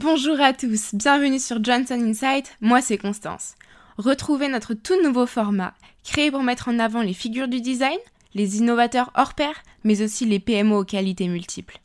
Bonjour 0.00 0.40
à 0.40 0.52
tous, 0.52 0.94
bienvenue 0.94 1.40
sur 1.40 1.58
Johnson 1.60 2.00
Insight, 2.00 2.56
moi 2.60 2.80
c'est 2.80 2.98
Constance. 2.98 3.56
Retrouvez 3.96 4.46
notre 4.46 4.72
tout 4.72 4.94
nouveau 5.02 5.26
format, 5.26 5.74
créé 6.04 6.30
pour 6.30 6.44
mettre 6.44 6.68
en 6.68 6.78
avant 6.78 7.02
les 7.02 7.14
figures 7.14 7.48
du 7.48 7.60
design, 7.60 7.98
les 8.32 8.58
innovateurs 8.58 9.10
hors 9.16 9.34
pair, 9.34 9.60
mais 9.82 10.00
aussi 10.00 10.24
les 10.24 10.38
PMO 10.38 10.82
aux 10.82 10.84
qualités 10.84 11.26
multiples. 11.26 11.80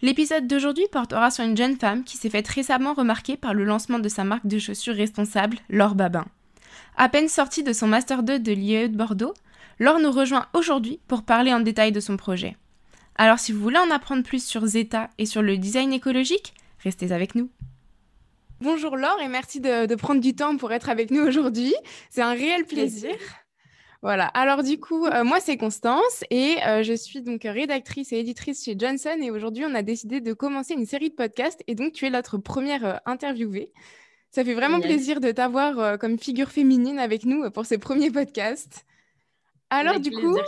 L'épisode 0.00 0.46
d'aujourd'hui 0.46 0.86
portera 0.92 1.32
sur 1.32 1.42
une 1.42 1.56
jeune 1.56 1.76
femme 1.76 2.04
qui 2.04 2.18
s'est 2.18 2.30
faite 2.30 2.46
récemment 2.46 2.94
remarquer 2.94 3.36
par 3.36 3.52
le 3.52 3.64
lancement 3.64 3.98
de 3.98 4.08
sa 4.08 4.22
marque 4.22 4.46
de 4.46 4.60
chaussures 4.60 4.94
responsable, 4.94 5.58
Laure 5.68 5.96
Babin. 5.96 6.26
À 6.96 7.08
peine 7.08 7.28
sortie 7.28 7.64
de 7.64 7.72
son 7.72 7.88
Master 7.88 8.22
2 8.22 8.38
de 8.38 8.52
l'IE 8.52 8.88
de 8.88 8.96
Bordeaux, 8.96 9.34
Laure 9.80 9.98
nous 9.98 10.12
rejoint 10.12 10.46
aujourd'hui 10.54 11.00
pour 11.08 11.24
parler 11.24 11.52
en 11.52 11.58
détail 11.58 11.90
de 11.90 11.98
son 11.98 12.16
projet. 12.16 12.56
Alors 13.16 13.40
si 13.40 13.50
vous 13.50 13.60
voulez 13.60 13.78
en 13.78 13.90
apprendre 13.90 14.22
plus 14.22 14.44
sur 14.44 14.64
Zeta 14.66 15.10
et 15.18 15.26
sur 15.26 15.42
le 15.42 15.58
design 15.58 15.92
écologique, 15.92 16.54
restez 16.82 17.12
avec 17.12 17.34
nous. 17.34 17.50
Bonjour 18.60 18.96
Laure 18.96 19.20
et 19.22 19.28
merci 19.28 19.60
de, 19.60 19.94
prendre 19.94 20.20
du 20.20 20.34
temps 20.34 20.56
pour 20.56 20.72
être 20.72 20.90
avec 20.90 21.10
nous 21.10 21.22
aujourd'hui. 21.22 21.74
C'est 22.10 22.22
un 22.22 22.32
réel 22.32 22.64
plaisir. 22.64 23.14
Voilà, 24.02 24.26
alors 24.28 24.62
du 24.62 24.80
coup, 24.80 25.06
euh, 25.06 25.24
moi 25.24 25.40
c'est 25.40 25.58
Constance 25.58 26.24
et 26.30 26.56
euh, 26.66 26.82
je 26.82 26.94
suis 26.94 27.20
donc 27.20 27.42
rédactrice 27.44 28.12
et 28.12 28.18
éditrice 28.18 28.64
chez 28.64 28.74
Johnson 28.78 29.16
et 29.20 29.30
aujourd'hui 29.30 29.64
on 29.66 29.74
a 29.74 29.82
décidé 29.82 30.22
de 30.22 30.32
commencer 30.32 30.72
une 30.72 30.86
série 30.86 31.10
de 31.10 31.14
podcasts 31.14 31.62
et 31.66 31.74
donc 31.74 31.92
tu 31.92 32.06
es 32.06 32.10
notre 32.10 32.38
première 32.38 32.84
euh, 32.84 32.96
interviewée. 33.04 33.72
Ça 34.30 34.42
fait 34.42 34.54
vraiment 34.54 34.80
plaisir 34.80 35.20
de 35.20 35.32
t'avoir 35.32 35.98
comme 35.98 36.18
figure 36.18 36.50
féminine 36.50 37.00
avec 37.00 37.24
nous 37.24 37.50
pour 37.50 37.66
ces 37.66 37.78
premiers 37.78 38.12
podcasts. 38.12 38.86
Alors 39.70 39.98
du 39.98 40.12
coup, 40.12 40.38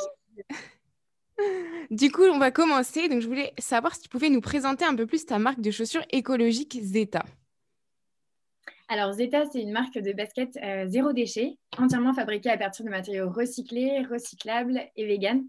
du 1.91 2.11
coup, 2.11 2.23
on 2.23 2.39
va 2.39 2.51
commencer. 2.51 3.09
Donc, 3.09 3.21
je 3.21 3.27
voulais 3.27 3.53
savoir 3.59 3.95
si 3.95 4.03
tu 4.03 4.09
pouvais 4.09 4.31
nous 4.31 4.41
présenter 4.41 4.85
un 4.85 4.95
peu 4.95 5.07
plus 5.07 5.27
ta 5.27 5.39
marque 5.39 5.61
de 5.61 5.71
chaussures 5.71 6.05
écologiques 6.11 6.79
Zeta. 6.81 7.25
Alors, 8.93 9.13
Zeta, 9.15 9.47
c'est 9.47 9.63
une 9.63 9.73
marque 9.73 9.99
de 9.99 10.13
basket 10.13 10.59
euh, 10.63 10.87
zéro 10.87 11.15
déchet, 11.15 11.57
entièrement 11.79 12.13
fabriquée 12.13 12.51
à 12.51 12.59
partir 12.59 12.85
de 12.85 12.91
matériaux 12.91 13.31
recyclés, 13.31 14.03
recyclables 14.03 14.83
et 14.97 15.07
vegan. 15.07 15.47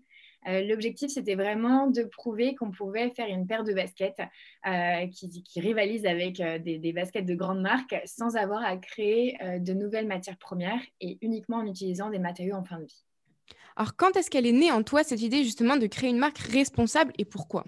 Euh, 0.48 0.62
l'objectif, 0.62 1.10
c'était 1.10 1.36
vraiment 1.36 1.88
de 1.88 2.04
prouver 2.04 2.56
qu'on 2.56 2.72
pouvait 2.72 3.10
faire 3.10 3.28
une 3.28 3.46
paire 3.46 3.66
de 3.66 3.74
baskets 3.74 4.22
euh, 4.66 5.08
qui, 5.08 5.44
qui, 5.44 5.60
rivalise 5.60 6.06
avec 6.06 6.42
des, 6.42 6.94
baskets 6.94 7.26
de 7.26 7.36
grandes 7.36 7.62
marques 7.62 7.96
sans 8.06 8.38
avoir 8.38 8.64
à 8.64 8.78
créer 8.78 9.38
de 9.60 9.74
nouvelles 9.74 10.08
matières 10.08 10.38
premières 10.38 10.82
et 11.02 11.18
uniquement 11.22 11.58
en 11.58 11.66
utilisant 11.66 12.10
des 12.10 12.20
matériaux 12.20 12.56
en 12.56 12.64
fin 12.64 12.80
de 12.80 12.86
vie. 12.86 13.04
Alors, 13.76 13.96
quand 13.96 14.16
est-ce 14.16 14.30
qu'elle 14.30 14.46
est 14.46 14.52
née 14.52 14.72
en 14.72 14.84
toi, 14.84 15.04
cette 15.04 15.22
idée 15.22 15.44
justement 15.44 15.78
de 15.78 15.88
créer 15.88 16.10
une 16.10 16.18
marque 16.18 16.38
responsable 16.38 17.14
et 17.18 17.26
pourquoi? 17.26 17.66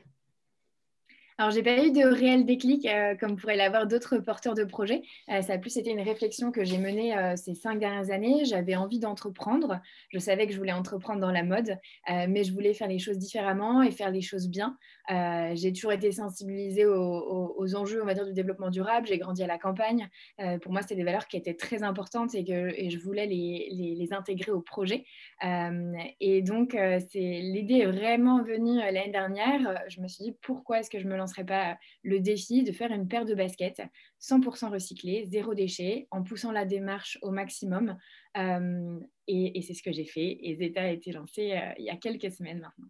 Alors, 1.37 1.51
j'ai 1.51 1.63
pas 1.63 1.85
eu 1.85 1.91
de 1.91 2.01
réel 2.01 2.45
déclic 2.45 2.85
euh, 2.85 3.13
comme 3.15 3.35
pourraient 3.35 3.57
l'avoir 3.57 3.87
d'autres 3.87 4.19
porteurs 4.19 4.53
de 4.53 4.63
projets. 4.63 5.01
Euh, 5.29 5.41
ça 5.41 5.53
a 5.53 5.57
plus 5.57 5.75
été 5.75 5.89
une 5.89 5.99
réflexion 5.99 6.49
que 6.49 6.63
j'ai 6.63 6.77
menée 6.77 7.17
euh, 7.17 7.35
ces 7.35 7.55
cinq 7.55 7.77
dernières 7.77 8.09
années. 8.09 8.45
J'avais 8.45 8.77
envie 8.77 8.99
d'entreprendre. 8.99 9.81
Je 10.11 10.19
savais 10.19 10.47
que 10.47 10.53
je 10.53 10.57
voulais 10.57 10.71
entreprendre 10.71 11.19
dans 11.19 11.31
la 11.31 11.43
mode, 11.43 11.77
mais 12.07 12.45
je 12.45 12.53
voulais 12.53 12.73
faire 12.73 12.87
les 12.87 12.99
choses 12.99 13.17
différemment 13.17 13.81
et 13.81 13.91
faire 13.91 14.11
les 14.11 14.21
choses 14.21 14.47
bien. 14.47 14.77
J'ai 15.09 15.71
toujours 15.71 15.91
été 15.91 16.11
sensibilisée 16.11 16.85
aux, 16.85 17.75
enjeux, 17.75 18.01
on 18.01 18.05
va 18.05 18.13
dire, 18.13 18.25
du 18.25 18.33
développement 18.33 18.69
durable. 18.69 19.07
J'ai 19.07 19.17
grandi 19.17 19.43
à 19.43 19.47
la 19.47 19.57
campagne. 19.57 20.09
pour 20.61 20.71
moi, 20.71 20.81
c'était 20.81 20.95
des 20.95 21.03
valeurs 21.03 21.27
qui 21.27 21.37
étaient 21.37 21.53
très 21.53 21.83
importantes 21.83 22.33
et 22.33 22.43
que 22.43 22.69
je 22.89 22.97
voulais 22.97 23.27
les, 23.27 24.07
intégrer 24.11 24.51
au 24.51 24.61
projet. 24.61 25.05
et 25.41 26.41
donc, 26.41 26.75
l'idée 27.13 27.79
est 27.79 27.91
vraiment 27.91 28.41
venue 28.43 28.77
l'année 28.77 29.11
dernière. 29.11 29.83
Je 29.89 30.01
me 30.01 30.07
suis 30.07 30.23
dit 30.23 30.35
pourquoi 30.41 30.79
est-ce 30.79 30.89
que 30.89 30.99
je 30.99 31.07
me 31.07 31.15
lance 31.15 31.35
serait 31.35 31.45
pas 31.45 31.77
le 32.03 32.19
défi 32.19 32.63
de 32.63 32.71
faire 32.71 32.91
une 32.91 33.07
paire 33.07 33.25
de 33.25 33.35
baskets 33.35 33.81
100% 34.21 34.71
recyclées, 34.71 35.25
zéro 35.25 35.53
déchet, 35.53 36.07
en 36.11 36.23
poussant 36.23 36.51
la 36.51 36.65
démarche 36.65 37.17
au 37.21 37.31
maximum. 37.31 37.97
Euh, 38.37 38.99
et, 39.27 39.61
c'est 39.61 39.73
ce 39.73 39.83
que 39.83 39.91
j'ai 39.91 40.05
fait. 40.05 40.37
Et 40.41 40.55
Zeta 40.55 40.83
a 40.83 40.87
été 40.87 41.11
lancé 41.11 41.51
euh, 41.51 41.73
il 41.77 41.85
y 41.85 41.89
a 41.89 41.95
quelques 41.97 42.31
semaines 42.31 42.59
maintenant. 42.59 42.87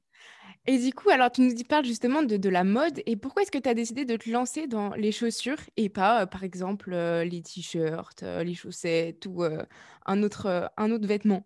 Et 0.68 0.80
du 0.80 0.94
coup, 0.94 1.10
alors 1.10 1.32
tu 1.32 1.42
nous 1.42 1.54
parles 1.68 1.86
justement 1.86 2.24
de, 2.24 2.50
la 2.50 2.64
mode. 2.64 3.02
Et 3.06 3.16
pourquoi 3.16 3.44
est-ce 3.44 3.52
que 3.52 3.58
tu 3.58 3.70
as 3.70 3.74
décidé 3.74 4.06
de 4.06 4.16
te 4.16 4.30
lancer 4.30 4.68
dans 4.68 4.94
les 4.96 5.12
chaussures 5.12 5.60
et 5.78 5.90
pas, 5.90 6.24
euh, 6.24 6.26
par 6.26 6.44
exemple, 6.44 6.92
les 6.92 7.42
t-shirts, 7.42 8.24
les 8.24 8.54
chaussettes 8.56 9.26
ou 9.28 9.44
un, 9.44 10.24
autre, 10.24 10.72
un 10.78 10.92
autre 10.92 11.08
vêtement? 11.08 11.46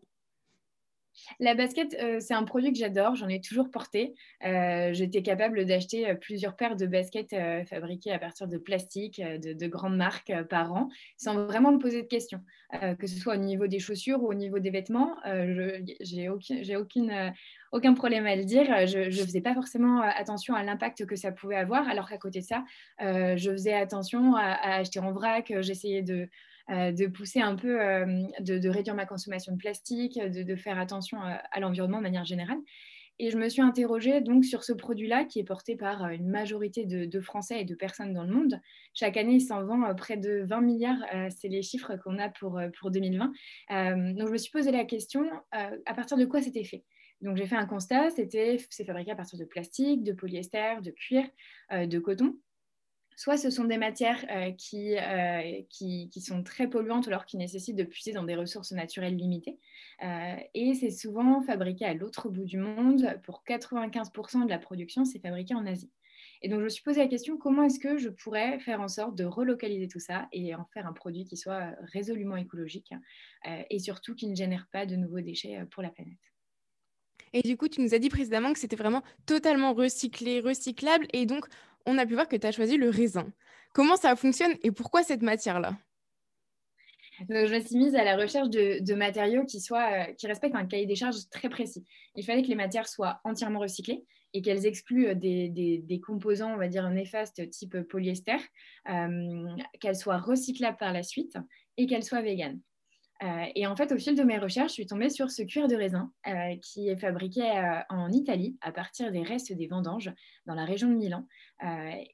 La 1.39 1.55
basket, 1.55 1.95
euh, 2.01 2.19
c'est 2.19 2.33
un 2.33 2.43
produit 2.43 2.71
que 2.71 2.77
j'adore, 2.77 3.15
j'en 3.15 3.27
ai 3.27 3.41
toujours 3.41 3.69
porté. 3.71 4.13
Euh, 4.45 4.93
j'étais 4.93 5.21
capable 5.21 5.65
d'acheter 5.65 6.09
euh, 6.09 6.15
plusieurs 6.15 6.55
paires 6.55 6.75
de 6.75 6.85
baskets 6.85 7.35
fabriquées 7.69 8.11
à 8.11 8.19
partir 8.19 8.47
de 8.47 8.57
plastique, 8.57 9.21
de, 9.21 9.67
grandes 9.67 9.97
marques 9.97 10.33
par 10.49 10.73
an, 10.73 10.89
sans 11.17 11.45
vraiment 11.45 11.71
me 11.71 11.79
poser 11.79 12.01
de 12.01 12.07
questions, 12.07 12.41
que 12.99 13.07
ce 13.07 13.15
soit 13.19 13.35
au 13.35 13.37
niveau 13.37 13.67
des 13.67 13.79
chaussures 13.79 14.23
ou 14.23 14.27
au 14.29 14.33
niveau 14.33 14.59
des 14.59 14.69
vêtements. 14.69 15.15
J'ai 15.99 16.27
aucun, 16.29 17.93
problème 17.93 18.25
à 18.25 18.35
le 18.35 18.45
dire. 18.45 18.87
Je 18.87 18.99
ne 18.99 19.25
faisais 19.25 19.41
pas 19.41 19.53
forcément 19.53 20.01
attention 20.01 20.55
à 20.55 20.63
l'impact 20.63 21.05
que 21.05 21.15
ça 21.15 21.31
pouvait 21.31 21.55
avoir, 21.55 21.87
alors 21.87 22.09
qu'à 22.09 22.17
côté 22.17 22.39
de 22.39 22.45
ça, 22.45 22.63
je 22.99 23.51
faisais 23.51 23.73
attention 23.73 24.35
à 24.35 24.77
acheter 24.77 24.99
en 24.99 25.11
vrac. 25.11 25.53
J'essayais 25.61 26.01
de 26.01 26.27
de 26.69 27.07
pousser 27.07 27.41
un 27.41 27.55
peu, 27.55 27.81
euh, 27.81 28.23
de, 28.39 28.69
réduire 28.69 28.95
ma 28.95 29.05
consommation 29.05 29.53
de 29.53 29.57
plastique, 29.57 30.19
de, 30.19 30.55
faire 30.55 30.79
attention 30.79 31.17
euh, 31.21 31.35
à, 31.51 31.59
l'environnement 31.59 31.97
de 31.97 32.03
manière 32.03 32.25
générale. 32.25 32.59
Et 33.21 33.31
je 33.31 33.37
me 33.37 33.49
suis 33.49 33.61
interrogée 33.61 34.21
donc 34.21 34.45
sur 34.45 34.63
ce 34.63 34.71
produit-là 34.71 35.25
qui 35.25 35.39
est 35.39 35.43
porté 35.43 35.75
par 35.75 36.07
une 36.07 36.29
majorité 36.29 36.85
de, 36.85 37.19
Français 37.19 37.61
et 37.61 37.65
de 37.65 37.75
personnes 37.75 38.13
dans 38.13 38.23
le 38.23 38.33
monde. 38.33 38.61
Chaque 38.93 39.17
année, 39.17 39.33
il 39.33 39.41
s'en 39.41 39.61
vend 39.65 39.93
près 39.93 40.15
de 40.15 40.45
20 40.47 40.61
milliards. 40.61 41.03
c'est 41.29 41.49
les 41.49 41.61
chiffres 41.61 41.97
qu'on 41.97 42.17
a 42.17 42.29
pour, 42.29 42.61
pour 42.79 42.91
2020. 42.91 43.25
donc, 44.15 44.27
je 44.27 44.31
me 44.31 44.37
suis 44.37 44.51
posé 44.51 44.71
la 44.71 44.85
question 44.85 45.29
à 45.51 45.93
partir 45.93 46.15
de 46.15 46.23
quoi 46.23 46.41
c'était 46.41 46.63
fait? 46.63 46.85
Donc, 47.19 47.35
j'ai 47.35 47.45
fait 47.45 47.57
un 47.57 47.65
constat 47.65 48.09
c'était 48.09 48.55
c'est 48.69 48.85
fabriqué 48.85 49.11
à 49.11 49.15
partir 49.17 49.37
de 49.37 49.43
plastique, 49.43 50.01
de 50.05 50.13
polyester, 50.13 50.75
de 50.81 50.91
cuir, 50.91 51.25
de 51.73 51.99
coton 51.99 52.37
soit 53.19 53.35
ce 53.35 53.49
sont 53.49 53.65
des 53.65 53.77
matières 53.77 54.25
euh, 54.31 54.49
euh, 54.49 55.61
qui, 55.67 56.09
qui, 56.09 56.21
sont 56.21 56.41
très 56.41 56.69
polluantes 56.69 57.09
alors 57.09 57.25
qui 57.25 57.35
nécessitent 57.35 57.75
de 57.75 57.83
puiser 57.83 58.13
dans 58.13 58.23
des 58.23 58.35
ressources 58.35 58.71
naturelles 58.71 59.17
limitées. 59.17 59.59
Euh, 60.05 60.37
et 60.53 60.73
c'est 60.73 60.89
souvent 60.89 61.41
fabriqué 61.41 61.83
à 61.83 61.93
l'autre 61.93 62.29
bout 62.29 62.45
du 62.45 62.57
monde. 62.57 63.19
Pour 63.23 63.43
95% 63.45 64.45
de 64.45 64.49
la 64.49 64.57
production, 64.57 65.03
c'est 65.03 65.19
fabriqué 65.19 65.53
en 65.53 65.65
Asie. 65.65 65.91
Et 66.41 66.47
donc, 66.47 66.59
je 66.59 66.63
me 66.63 66.69
suis 66.69 66.81
posé 66.81 67.01
la 67.01 67.09
question, 67.09 67.37
comment 67.37 67.63
est-ce 67.63 67.79
que 67.79 67.97
je 67.97 68.07
pourrais 68.07 68.57
faire 68.59 68.79
en 68.79 68.87
sorte 68.87 69.15
de 69.15 69.25
relocaliser 69.25 69.89
tout 69.89 69.99
ça 69.99 70.29
et 70.31 70.55
en 70.55 70.63
faire 70.73 70.87
un 70.87 70.93
produit 70.93 71.25
qui 71.25 71.35
soit 71.35 71.75
résolument 71.91 72.37
écologique 72.37 72.93
et 73.69 73.79
surtout 73.79 74.15
qui 74.15 74.27
ne 74.27 74.35
génère 74.35 74.69
pas 74.71 74.85
de 74.85 74.95
nouveaux 74.95 75.19
déchets 75.19 75.59
pour 75.71 75.83
la 75.83 75.89
planète. 75.89 76.17
Et 77.33 77.41
du 77.41 77.57
coup, 77.57 77.67
tu 77.67 77.81
nous 77.81 77.93
as 77.93 77.99
dit 77.99 78.09
précédemment 78.09 78.53
que 78.53 78.59
c'était 78.59 78.75
vraiment 78.75 79.03
totalement 79.25 79.73
recyclé, 79.73 80.39
recyclable. 80.39 81.07
Et 81.13 81.25
donc, 81.25 81.45
on 81.89 81.97
a 81.97 82.05
pu 82.05 82.13
voir 82.13 82.27
que 82.27 82.35
tu 82.35 82.45
as 82.45 82.51
choisi 82.51 82.77
le 82.77 82.89
raisin. 82.89 83.31
Comment 83.73 83.95
ça 83.95 84.15
fonctionne 84.15 84.55
et 84.63 84.71
pourquoi 84.71 85.03
cette 85.03 85.21
matière-là? 85.21 85.77
Je 87.27 87.53
me 87.53 87.59
suis 87.59 87.77
mise 87.77 87.95
à 87.95 88.03
la 88.03 88.15
recherche 88.15 88.49
de, 88.49 88.93
matériaux 88.93 89.45
qui, 89.45 89.59
soient, 89.59 89.91
euh, 89.91 90.13
qui 90.13 90.27
respectent 90.27 90.55
un 90.55 90.65
cahier 90.65 90.85
des 90.85 90.95
charges 90.95 91.27
très 91.29 91.49
précis. 91.49 91.83
Il 92.15 92.23
fallait 92.23 92.43
que 92.43 92.47
les 92.47 92.55
matières 92.55 92.87
soient 92.87 93.19
entièrement 93.25 93.59
recyclées 93.59 94.05
et 94.33 94.41
qu'elles 94.41 94.65
excluent 94.65 95.07
euh, 95.07 95.15
des, 95.15 96.01
composants, 96.05 96.53
on 96.53 96.57
va 96.57 96.69
dire, 96.69 96.89
néfastes 96.89 97.49
type 97.49 97.81
polyester, 97.89 98.37
euh, 98.89 99.47
qu'elles 99.81 99.97
soient 99.97 100.17
recyclables 100.17 100.77
par 100.77 100.93
la 100.93 101.03
suite 101.03 101.37
et 101.77 101.87
qu'elles 101.87 102.03
soient 102.03 102.21
véganes. 102.21 102.61
Euh, 103.21 103.45
et 103.55 103.67
en 103.67 103.75
fait, 103.75 103.91
au 103.91 103.97
fil 103.97 104.15
de 104.15 104.23
mes 104.23 104.37
recherches, 104.37 104.69
je 104.69 104.73
suis 104.75 104.85
tombée 104.85 105.09
sur 105.09 105.29
ce 105.29 105.41
cuir 105.43 105.67
de 105.67 105.75
raisin 105.75 106.11
euh, 106.27 106.55
qui 106.61 106.87
est 106.87 106.95
fabriqué 106.95 107.41
euh, 107.41 107.79
en 107.89 108.09
Italie 108.11 108.57
à 108.61 108.71
partir 108.71 109.11
des 109.11 109.23
restes 109.23 109.51
des 109.51 109.67
vendanges 109.67 110.11
dans 110.45 110.55
la 110.55 110.63
région 110.63 110.89
de 110.89 110.95
Milan. 110.95 111.27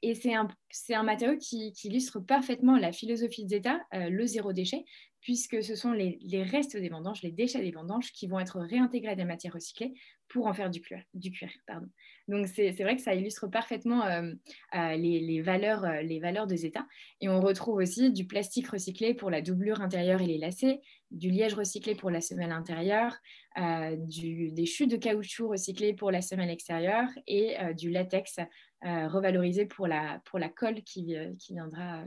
et 0.02 0.14
c'est 0.14 0.34
un, 0.34 0.48
un, 0.90 1.02
matériau 1.04 1.38
qui, 1.38 1.72
illustre 1.84 2.18
parfaitement 2.18 2.76
la 2.76 2.90
philosophie 2.90 3.44
de 3.44 3.50
Zeta, 3.50 3.80
le 3.92 4.26
zéro 4.26 4.52
déchet, 4.52 4.84
puisque 5.20 5.62
ce 5.62 5.76
sont 5.76 5.92
les, 5.92 6.18
les, 6.22 6.42
restes 6.42 6.76
des 6.76 6.88
vendanges, 6.88 7.22
les 7.22 7.30
déchets 7.30 7.62
des 7.62 7.70
vendanges 7.70 8.12
qui 8.12 8.26
vont 8.26 8.40
être 8.40 8.60
réintégrés 8.60 9.12
à 9.12 9.16
des 9.16 9.24
matières 9.24 9.54
recyclées 9.54 9.94
pour 10.28 10.46
en 10.46 10.54
faire 10.54 10.70
du 10.70 10.80
cuir. 10.80 11.02
Du 11.14 11.30
cuir 11.30 11.50
pardon. 11.66 11.88
Donc 12.28 12.48
c'est 12.48 12.72
vrai 12.72 12.96
que 12.96 13.02
ça 13.02 13.14
illustre 13.14 13.46
parfaitement 13.46 14.04
euh, 14.04 14.32
euh, 14.74 14.96
les, 14.96 15.40
valeurs, 15.42 15.84
euh, 15.84 16.02
les 16.02 16.18
valeurs 16.18 16.46
de 16.46 16.56
Zeta. 16.56 16.86
Et 17.20 17.28
on 17.28 17.40
retrouve 17.40 17.76
aussi 17.76 18.10
du 18.10 18.26
plastique 18.26 18.68
recyclé 18.68 19.14
pour 19.14 19.30
la 19.30 19.40
doublure 19.40 19.80
intérieure 19.80 20.20
et 20.20 20.26
les 20.26 20.38
lacets, 20.38 20.80
du 21.12 21.30
liège 21.30 21.54
recyclé 21.54 21.94
pour 21.94 22.10
la 22.10 22.20
semelle 22.20 22.50
intérieure, 22.50 23.16
des 23.56 24.66
chutes 24.66 24.90
de 24.90 24.96
caoutchouc 24.96 25.48
recyclées 25.48 25.94
pour 25.94 26.10
la 26.10 26.20
semelle 26.20 26.50
extérieure 26.50 27.08
et 27.28 27.56
du 27.74 27.90
latex 27.90 28.40
revalorisé 28.82 29.66
pour 29.66 29.86
la, 29.86 30.20
pour 30.24 30.40
la 30.40 30.48
colle 30.48 30.82
qui, 30.82 31.14
qui, 31.38 31.52
viendra, 31.52 32.04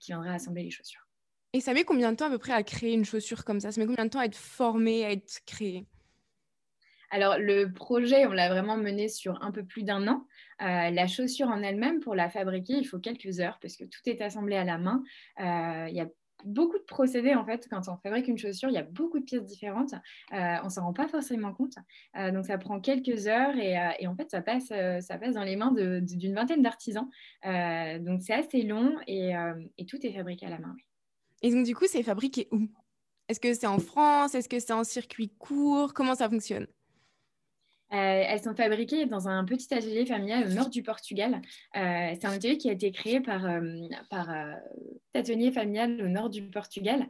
qui 0.00 0.10
viendra 0.10 0.34
assembler 0.34 0.64
les 0.64 0.70
chaussures. 0.70 1.06
Et 1.52 1.60
ça 1.60 1.74
met 1.74 1.84
combien 1.84 2.10
de 2.10 2.16
temps 2.16 2.26
à 2.26 2.30
peu 2.30 2.38
près 2.38 2.52
à 2.54 2.62
créer 2.64 2.92
une 2.92 3.04
chaussure 3.04 3.44
comme 3.44 3.60
ça? 3.60 3.70
Ça 3.70 3.80
met 3.80 3.86
combien 3.86 4.06
de 4.06 4.10
temps 4.10 4.18
à 4.18 4.24
être 4.24 4.36
formé, 4.36 5.04
à 5.04 5.12
être 5.12 5.40
créé 5.46 5.86
Alors, 7.12 7.36
le 7.38 7.66
projet, 7.70 8.24
on 8.24 8.32
l'a 8.32 8.48
vraiment 8.48 8.78
mené 8.78 9.06
sur 9.06 9.42
un 9.42 9.52
peu 9.52 9.62
plus 9.62 9.82
d'un 9.82 10.08
an. 10.08 10.26
Euh, 10.62 10.88
la 10.88 11.06
chaussure 11.06 11.48
en 11.48 11.62
elle-même, 11.62 12.00
pour 12.00 12.14
la 12.14 12.30
fabriquer, 12.30 12.72
il 12.72 12.84
faut 12.84 12.98
quelques 12.98 13.38
heures 13.38 13.58
parce 13.60 13.76
que 13.76 13.84
tout 13.84 14.00
est 14.06 14.22
assemblé 14.22 14.56
à 14.56 14.64
la 14.64 14.78
main. 14.78 15.02
Euh, 15.38 15.88
il 15.90 15.94
y 15.94 16.00
a 16.00 16.08
beaucoup 16.46 16.78
de 16.78 16.84
procédés 16.84 17.34
en 17.34 17.44
fait. 17.44 17.68
Quand 17.70 17.82
on 17.88 17.98
fabrique 17.98 18.28
une 18.28 18.38
chaussure 18.38 18.70
il 18.70 18.74
y 18.74 18.78
a 18.78 18.82
beaucoup 18.82 19.18
de 19.18 19.24
pièces 19.24 19.44
différentes. 19.44 19.92
Euh, 20.32 20.56
on 20.64 20.70
s'en 20.70 20.86
rend 20.86 20.94
pas 20.94 21.06
forcément 21.06 21.52
compte. 21.52 21.74
Donc 22.16 22.46
ça 22.46 22.58
prend 22.58 22.80
quelques 22.80 23.28
heures 23.28 23.54
et, 23.56 24.06
en 24.08 24.16
fait 24.16 24.28
ça 24.28 24.40
passe 24.40 24.72
ça 25.00 25.18
dans 25.18 25.44
les 25.44 25.54
mains 25.54 25.72
d'une 25.72 26.34
vingtaine 26.34 26.62
d'artisans. 26.62 27.08
Donc 27.44 28.22
c'est 28.22 28.34
assez 28.34 28.62
long 28.62 28.96
et, 29.06 29.34
tout 29.86 30.04
est 30.04 30.12
fabriqué 30.12 30.46
à 30.46 30.50
la 30.50 30.58
main 30.58 30.74
et 31.42 31.52
donc 31.52 31.64
du 31.64 31.76
coup 31.76 31.84
c'est 31.86 32.02
fabriqué 32.02 32.48
où? 32.50 32.68
Est-ce 33.28 33.38
que 33.38 33.54
c'est 33.54 33.68
en 33.68 33.78
France? 33.78 34.34
Est-ce 34.34 34.48
que 34.48 34.58
c'est 34.58 34.72
en 34.72 34.82
circuit 34.82 35.30
court? 35.38 35.94
Comment 35.94 36.16
ça 36.16 36.28
fonctionne? 36.28 36.66
Elles 37.96 38.42
sont 38.42 38.54
fabriquées 38.54 39.06
dans 39.06 39.28
un 39.28 39.44
petit 39.44 39.72
atelier 39.72 40.06
familial 40.06 40.46
au 40.46 40.54
nord 40.54 40.70
du 40.70 40.82
Portugal. 40.82 41.40
Euh, 41.76 42.10
c'est 42.14 42.24
un 42.24 42.32
atelier 42.32 42.56
qui 42.56 42.70
a 42.70 42.72
été 42.72 42.90
créé 42.90 43.20
par, 43.20 43.44
euh, 43.44 43.60
par 44.10 44.28
atelier 45.14 45.52
familial 45.52 46.00
au 46.02 46.08
nord 46.08 46.30
du 46.30 46.42
Portugal, 46.42 47.06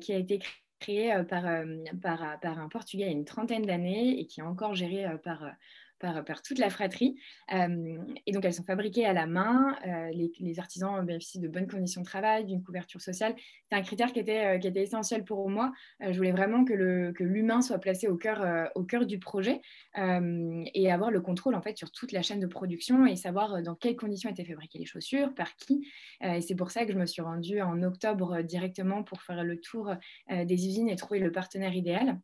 qui 0.00 0.12
a 0.12 0.16
été 0.18 0.40
créé 0.80 1.12
par, 1.28 1.46
un 1.46 2.68
Portugais 2.68 3.04
il 3.04 3.06
y 3.06 3.08
a 3.08 3.12
une 3.12 3.24
trentaine 3.24 3.64
d'années 3.64 4.20
et 4.20 4.26
qui 4.26 4.40
est 4.40 4.44
encore 4.44 4.74
géré 4.74 5.06
par 5.24 5.50
par, 5.98 6.42
toute 6.42 6.58
la 6.58 6.70
fratrie. 6.70 7.16
Euh, 7.52 7.98
et 8.26 8.32
donc, 8.32 8.44
elles 8.44 8.54
sont 8.54 8.64
fabriquées 8.64 9.06
à 9.06 9.12
la 9.12 9.26
main. 9.26 9.76
Euh, 9.86 10.10
les, 10.12 10.58
artisans 10.58 11.04
bénéficient 11.04 11.40
de 11.40 11.48
bonnes 11.48 11.66
conditions 11.66 12.00
de 12.00 12.06
travail, 12.06 12.44
d'une 12.44 12.62
couverture 12.62 13.00
sociale. 13.00 13.34
C'est 13.70 13.76
un 13.76 13.82
critère 13.82 14.12
qui 14.12 14.20
était, 14.20 14.56
euh, 14.56 14.58
qui 14.58 14.68
était 14.68 14.82
essentiel 14.82 15.24
pour 15.24 15.48
moi. 15.48 15.72
je 16.00 16.16
voulais 16.16 16.32
vraiment 16.32 16.64
que 16.64 16.74
l'humain 17.22 17.60
soit 17.60 17.78
placé 17.78 18.08
au 18.08 18.16
cœur, 18.16 18.70
au 18.74 18.84
cœur 18.84 19.06
du 19.06 19.18
projet 19.18 19.60
et 19.96 20.90
avoir 20.90 21.10
le 21.10 21.20
contrôle 21.20 21.54
en 21.54 21.62
fait 21.62 21.76
sur 21.76 21.90
toute 21.90 22.12
la 22.12 22.22
chaîne 22.22 22.40
de 22.40 22.46
production 22.46 23.06
et 23.06 23.16
savoir 23.16 23.62
dans 23.62 23.74
quelles 23.74 23.96
conditions 23.96 24.30
étaient 24.30 24.44
fabriquées 24.44 24.78
les 24.78 24.86
chaussures, 24.86 25.34
par 25.34 25.54
qui. 25.56 25.86
et 26.22 26.40
c'est 26.40 26.54
pour 26.54 26.70
ça 26.70 26.84
que 26.84 26.92
je 26.92 26.98
me 26.98 27.06
suis 27.06 27.22
rendue 27.22 27.60
en 27.60 27.82
octobre 27.82 28.42
directement 28.42 29.02
pour 29.02 29.22
faire 29.22 29.44
le 29.44 29.60
tour 29.60 29.94
des 30.30 30.66
usines 30.66 30.88
et 30.88 30.96
trouver 30.96 31.20
le 31.20 31.32
partenaire 31.32 31.74
idéal 31.74 32.18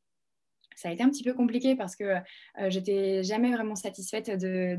ça 0.77 0.89
a 0.89 0.93
été 0.93 1.03
un 1.03 1.11
petit 1.11 1.23
peu 1.23 1.35
compliqué 1.35 1.77
parce 1.77 1.97
que 1.97 2.05
euh, 2.05 2.21
j'étais 2.69 3.23
jamais 3.23 3.53
vraiment 3.53 3.75
satisfaite 3.75 4.31
de, 4.31 4.79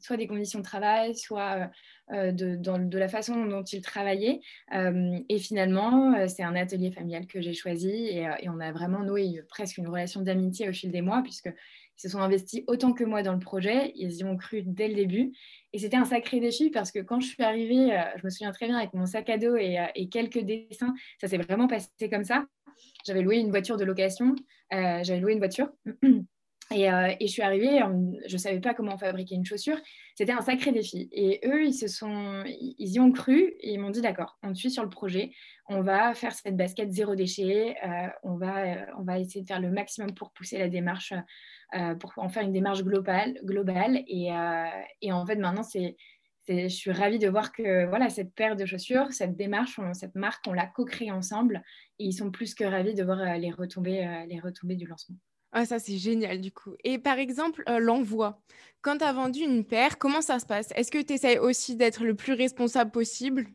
soit 0.00 0.16
des 0.16 0.26
conditions 0.26 0.58
de 0.58 0.64
travail, 0.64 1.16
soit 1.16 1.70
euh, 2.12 2.32
de, 2.32 2.98
la 2.98 3.08
façon 3.08 3.46
dont 3.46 3.62
ils 3.62 3.82
travaillaient. 3.82 4.40
Euh, 4.74 5.18
et 5.28 5.38
finalement, 5.38 6.28
c'est 6.28 6.42
un 6.42 6.54
atelier 6.54 6.90
familial 6.90 7.26
que 7.26 7.40
j'ai 7.40 7.54
choisi 7.54 7.90
et, 7.90 8.28
on 8.48 8.60
a 8.60 8.72
vraiment 8.72 9.00
noué 9.00 9.42
presque 9.48 9.78
une 9.78 9.88
relation 9.88 10.20
d'amitié 10.20 10.68
au 10.68 10.72
fil 10.72 10.90
des 10.90 11.02
mois 11.02 11.22
puisque 11.22 11.50
se 11.96 12.08
sont 12.08 12.18
investis 12.18 12.62
autant 12.66 12.92
que 12.92 13.04
moi 13.04 13.22
dans 13.22 13.32
le 13.32 13.38
projet. 13.38 13.92
Ils 13.94 14.16
y 14.16 14.24
ont 14.24 14.36
cru 14.36 14.62
dès 14.62 14.88
le 14.88 14.94
début. 14.94 15.32
Et 15.72 15.78
c'était 15.78 15.96
un 15.96 16.04
sacré 16.04 16.40
défi 16.40 16.70
parce 16.70 16.92
que 16.92 17.00
quand 17.00 17.20
je 17.20 17.28
suis 17.28 17.42
arrivée, 17.42 18.00
je 18.16 18.24
me 18.24 18.30
souviens 18.30 18.52
très 18.52 18.66
bien 18.66 18.76
avec 18.76 18.94
mon 18.94 19.06
sac 19.06 19.28
à 19.30 19.38
dos 19.38 19.56
et 19.56 20.08
quelques 20.10 20.40
dessins, 20.40 20.94
ça 21.20 21.28
s'est 21.28 21.38
vraiment 21.38 21.66
passé 21.66 21.88
comme 22.10 22.24
ça. 22.24 22.44
J'avais 23.06 23.22
loué 23.22 23.36
une 23.36 23.50
voiture 23.50 23.76
de 23.76 23.84
location. 23.84 24.34
Euh, 24.72 25.02
j'avais 25.02 25.20
loué 25.20 25.32
une 25.32 25.38
voiture. 25.38 25.68
Et, 26.70 26.90
euh, 26.90 27.12
et, 27.20 27.26
je 27.26 27.32
suis 27.32 27.42
arrivée, 27.42 27.78
je 28.26 28.32
ne 28.32 28.38
savais 28.38 28.58
pas 28.58 28.72
comment 28.72 28.96
fabriquer 28.96 29.34
une 29.34 29.44
chaussure. 29.44 29.76
C'était 30.14 30.32
un 30.32 30.40
sacré 30.40 30.72
défi. 30.72 31.10
Et 31.12 31.40
eux, 31.44 31.66
ils, 31.66 31.74
se 31.74 31.88
sont, 31.88 32.42
ils 32.46 32.90
y 32.90 32.98
ont 32.98 33.12
cru 33.12 33.54
et 33.60 33.74
ils 33.74 33.78
m'ont 33.78 33.90
dit 33.90 34.00
d'accord, 34.00 34.38
on 34.42 34.54
suit 34.54 34.70
sur 34.70 34.82
le 34.82 34.88
projet, 34.88 35.30
on 35.68 35.82
va 35.82 36.14
faire 36.14 36.32
cette 36.32 36.56
basket 36.56 36.90
zéro 36.90 37.14
déchet, 37.14 37.76
euh, 37.86 38.08
on, 38.22 38.38
va, 38.38 38.86
on 38.98 39.02
va 39.02 39.18
essayer 39.18 39.42
de 39.42 39.46
faire 39.46 39.60
le 39.60 39.70
maximum 39.70 40.14
pour 40.14 40.32
pousser 40.32 40.56
la 40.56 40.68
démarche, 40.70 41.12
pour 42.00 42.14
en 42.16 42.30
faire 42.30 42.42
une 42.42 42.52
démarche 42.52 42.82
globale. 42.82 43.38
globale. 43.44 44.02
Et 44.08 44.32
en 44.32 45.26
fait, 45.26 45.36
maintenant, 45.36 45.64
c'est 45.64 45.96
je 46.48 46.68
suis 46.68 46.92
ravie 46.92 47.18
de 47.18 47.28
voir 47.28 47.52
que 47.52 47.86
voilà, 47.86 48.10
cette 48.10 48.34
paire 48.34 48.56
de 48.56 48.66
chaussures, 48.66 49.12
cette 49.12 49.36
démarche, 49.36 49.80
cette 49.92 50.14
marque, 50.14 50.44
on 50.46 50.52
l'a 50.52 50.66
co-créée 50.66 51.10
ensemble 51.10 51.62
et 51.98 52.04
ils 52.04 52.12
sont 52.12 52.30
plus 52.30 52.54
que 52.54 52.64
ravis 52.64 52.94
de 52.94 53.04
voir 53.04 53.20
euh, 53.20 53.36
les 53.36 53.50
retombées, 53.50 54.06
euh, 54.06 54.26
les 54.26 54.40
retombées 54.40 54.76
du 54.76 54.86
lancement. 54.86 55.16
Ah, 55.52 55.64
ça, 55.64 55.78
c'est 55.78 55.96
génial 55.96 56.40
du 56.40 56.50
coup. 56.50 56.74
Et 56.82 56.98
par 56.98 57.18
exemple, 57.18 57.62
euh, 57.68 57.78
l'envoi. 57.78 58.42
Quand 58.82 58.98
tu 58.98 59.04
as 59.04 59.12
vendu 59.12 59.40
une 59.40 59.64
paire, 59.64 59.98
comment 59.98 60.20
ça 60.20 60.38
se 60.38 60.46
passe? 60.46 60.72
Est-ce 60.74 60.90
que 60.90 61.00
tu 61.00 61.12
essayes 61.14 61.38
aussi 61.38 61.76
d'être 61.76 62.04
le 62.04 62.14
plus 62.14 62.32
responsable 62.32 62.90
possible? 62.90 63.46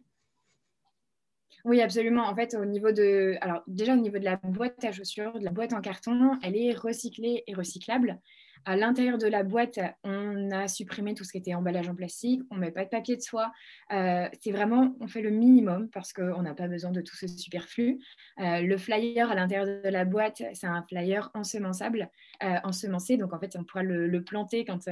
Oui, 1.66 1.82
absolument. 1.82 2.24
En 2.24 2.36
fait, 2.36 2.56
au 2.56 2.64
niveau 2.64 2.92
de, 2.92 3.36
alors 3.42 3.64
déjà 3.68 3.94
au 3.94 3.98
niveau 3.98 4.18
de 4.18 4.24
la 4.24 4.38
boîte 4.38 4.84
à 4.86 4.92
chaussures, 4.92 5.38
de 5.38 5.44
la 5.44 5.52
boîte 5.52 5.74
en 5.74 5.82
carton, 5.82 6.40
elle 6.42 6.56
est 6.56 6.72
recyclée 6.72 7.44
et 7.48 7.54
recyclable. 7.54 8.20
À 8.66 8.76
l'intérieur 8.76 9.18
de 9.18 9.28
la 9.28 9.44
boîte, 9.44 9.80
on 10.04 10.52
a 10.52 10.68
supprimé 10.68 11.14
tout 11.14 11.24
ce 11.24 11.32
qui 11.32 11.38
était 11.38 11.54
emballage 11.54 11.90
en 11.90 11.96
plastique, 11.96 12.42
on 12.52 12.56
ne 12.56 12.62
met 12.62 12.72
pas 12.72 12.84
de 12.84 12.90
papier 12.90 13.16
de 13.16 13.22
soie. 13.22 13.52
Euh, 13.94 14.28
c'est 14.42 14.52
vraiment, 14.52 14.96
on 15.00 15.08
fait 15.08 15.22
le 15.22 15.30
minimum 15.30 15.90
parce 15.90 16.14
qu'on 16.14 16.42
n'a 16.42 16.54
pas 16.54 16.68
besoin 16.68 16.92
de 16.92 17.02
tout 17.02 17.16
ce 17.16 17.28
superflu. 17.28 18.00
Euh, 18.40 18.62
le 18.62 18.78
flyer 18.78 19.32
à 19.32 19.36
l'intérieur 19.36 19.84
de 19.84 19.90
la 19.90 20.06
boîte, 20.06 20.42
c'est 20.54 20.68
un 20.68 20.84
flyer 20.84 21.30
ensemençable, 21.34 22.10
euh, 22.44 22.56
ensemencé. 22.64 23.18
Donc 23.18 23.34
en 23.34 23.40
fait, 23.40 23.56
on 23.58 23.64
pourra 23.64 23.84
le, 23.84 24.24
planter 24.24 24.66
quand, 24.66 24.90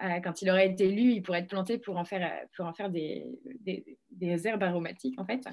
quand 0.00 0.42
il 0.42 0.50
aurait 0.50 0.68
été 0.68 0.90
lu, 0.90 1.12
il 1.12 1.22
pourrait 1.22 1.40
être 1.40 1.48
planté 1.48 1.78
pour 1.78 1.98
en 1.98 2.04
faire, 2.04 2.32
pour 2.56 2.66
en 2.66 2.72
faire 2.72 2.90
des, 2.90 3.26
des, 4.10 4.46
herbes 4.46 4.62
aromatiques 4.62 5.20
en 5.20 5.26
fait. 5.26 5.44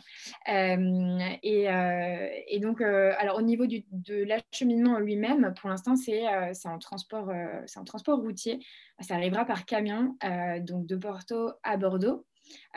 Et, 1.43 1.67
et, 2.47 2.59
donc, 2.59 2.81
alors 2.81 3.37
au 3.37 3.41
niveau 3.41 3.65
de 3.67 4.23
l'acheminement 4.23 4.99
lui-même, 4.99 5.53
pour 5.59 5.69
l'instant, 5.69 5.95
c'est 5.95 6.23
en 6.65 6.79
transport 6.79 7.29
c'est 7.65 7.79
un 7.79 7.83
transport 7.83 8.19
routier. 8.19 8.59
Ça 8.99 9.15
arrivera 9.15 9.45
par 9.45 9.65
camion, 9.65 10.17
euh, 10.23 10.59
donc 10.59 10.85
de 10.85 10.95
Porto 10.95 11.51
à 11.63 11.77
Bordeaux. 11.77 12.25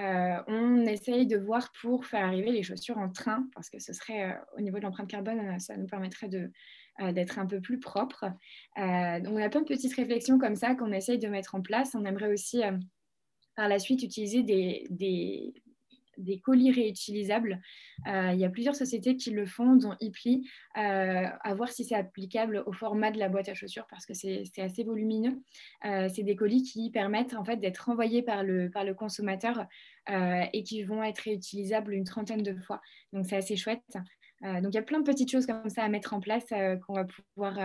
Euh, 0.00 0.36
on 0.48 0.84
essaye 0.84 1.26
de 1.26 1.38
voir 1.38 1.72
pour 1.80 2.04
faire 2.04 2.24
arriver 2.24 2.52
les 2.52 2.62
chaussures 2.62 2.98
en 2.98 3.08
train, 3.08 3.48
parce 3.54 3.70
que 3.70 3.78
ce 3.78 3.92
serait, 3.92 4.38
au 4.56 4.60
niveau 4.60 4.78
de 4.78 4.82
l'empreinte 4.82 5.08
carbone, 5.08 5.58
ça 5.58 5.76
nous 5.76 5.86
permettrait 5.86 6.28
d'être 6.28 7.38
un 7.38 7.46
peu 7.46 7.60
plus 7.60 7.80
propre. 7.80 8.26
donc 8.76 9.32
on 9.32 9.42
a 9.42 9.48
plein 9.48 9.62
de 9.62 9.66
petites 9.66 9.94
réflexions 9.94 10.38
comme 10.38 10.56
ça 10.56 10.74
qu'on 10.74 10.92
essaye 10.92 11.18
de 11.18 11.28
mettre 11.28 11.54
en 11.54 11.62
place. 11.62 11.94
On 11.94 12.04
aimerait 12.04 12.32
aussi 12.32 12.60
par 13.56 13.68
la 13.68 13.78
suite 13.78 14.02
utiliser 14.02 14.42
des, 14.42 14.86
des 14.90 15.54
colis 16.42 16.70
réutilisables. 16.70 17.60
Euh, 18.06 18.30
il 18.32 18.40
y 18.40 18.44
a 18.44 18.50
plusieurs 18.50 18.74
sociétés 18.74 19.16
qui 19.16 19.30
le 19.30 19.46
font, 19.46 19.76
dont 19.76 19.94
Ipli, 20.00 20.48
euh, 20.76 21.26
à 21.40 21.54
voir 21.54 21.70
si 21.70 21.84
c'est 21.84 21.94
applicable 21.94 22.62
au 22.66 22.72
format 22.72 23.10
de 23.10 23.18
la 23.18 23.28
boîte 23.28 23.48
à 23.48 23.54
chaussures 23.54 23.86
parce 23.88 24.06
que 24.06 24.14
c'est 24.14 24.44
assez 24.58 24.84
volumineux. 24.84 25.42
Euh, 25.84 26.08
c'est 26.12 26.22
des 26.22 26.36
colis 26.36 26.62
qui 26.62 26.90
permettent 26.90 27.34
en 27.34 27.44
fait 27.44 27.56
d'être 27.56 27.88
envoyés 27.88 28.22
par 28.22 28.42
le, 28.42 28.70
consommateur 28.94 29.66
et 30.08 30.62
qui 30.64 30.82
vont 30.82 31.02
être 31.02 31.20
réutilisables 31.20 31.94
une 31.94 32.04
trentaine 32.04 32.42
de 32.42 32.54
fois. 32.60 32.80
Donc 33.12 33.26
c'est 33.26 33.36
assez 33.36 33.56
chouette. 33.56 33.96
donc 34.42 34.68
il 34.68 34.74
y 34.74 34.78
a 34.78 34.82
plein 34.82 34.98
de 34.98 35.04
petites 35.04 35.30
choses 35.30 35.46
comme 35.46 35.68
ça 35.68 35.84
à 35.84 35.88
mettre 35.88 36.12
en 36.12 36.20
place 36.20 36.46
qu'on 36.86 36.94
va 36.94 37.04
pouvoir 37.34 37.58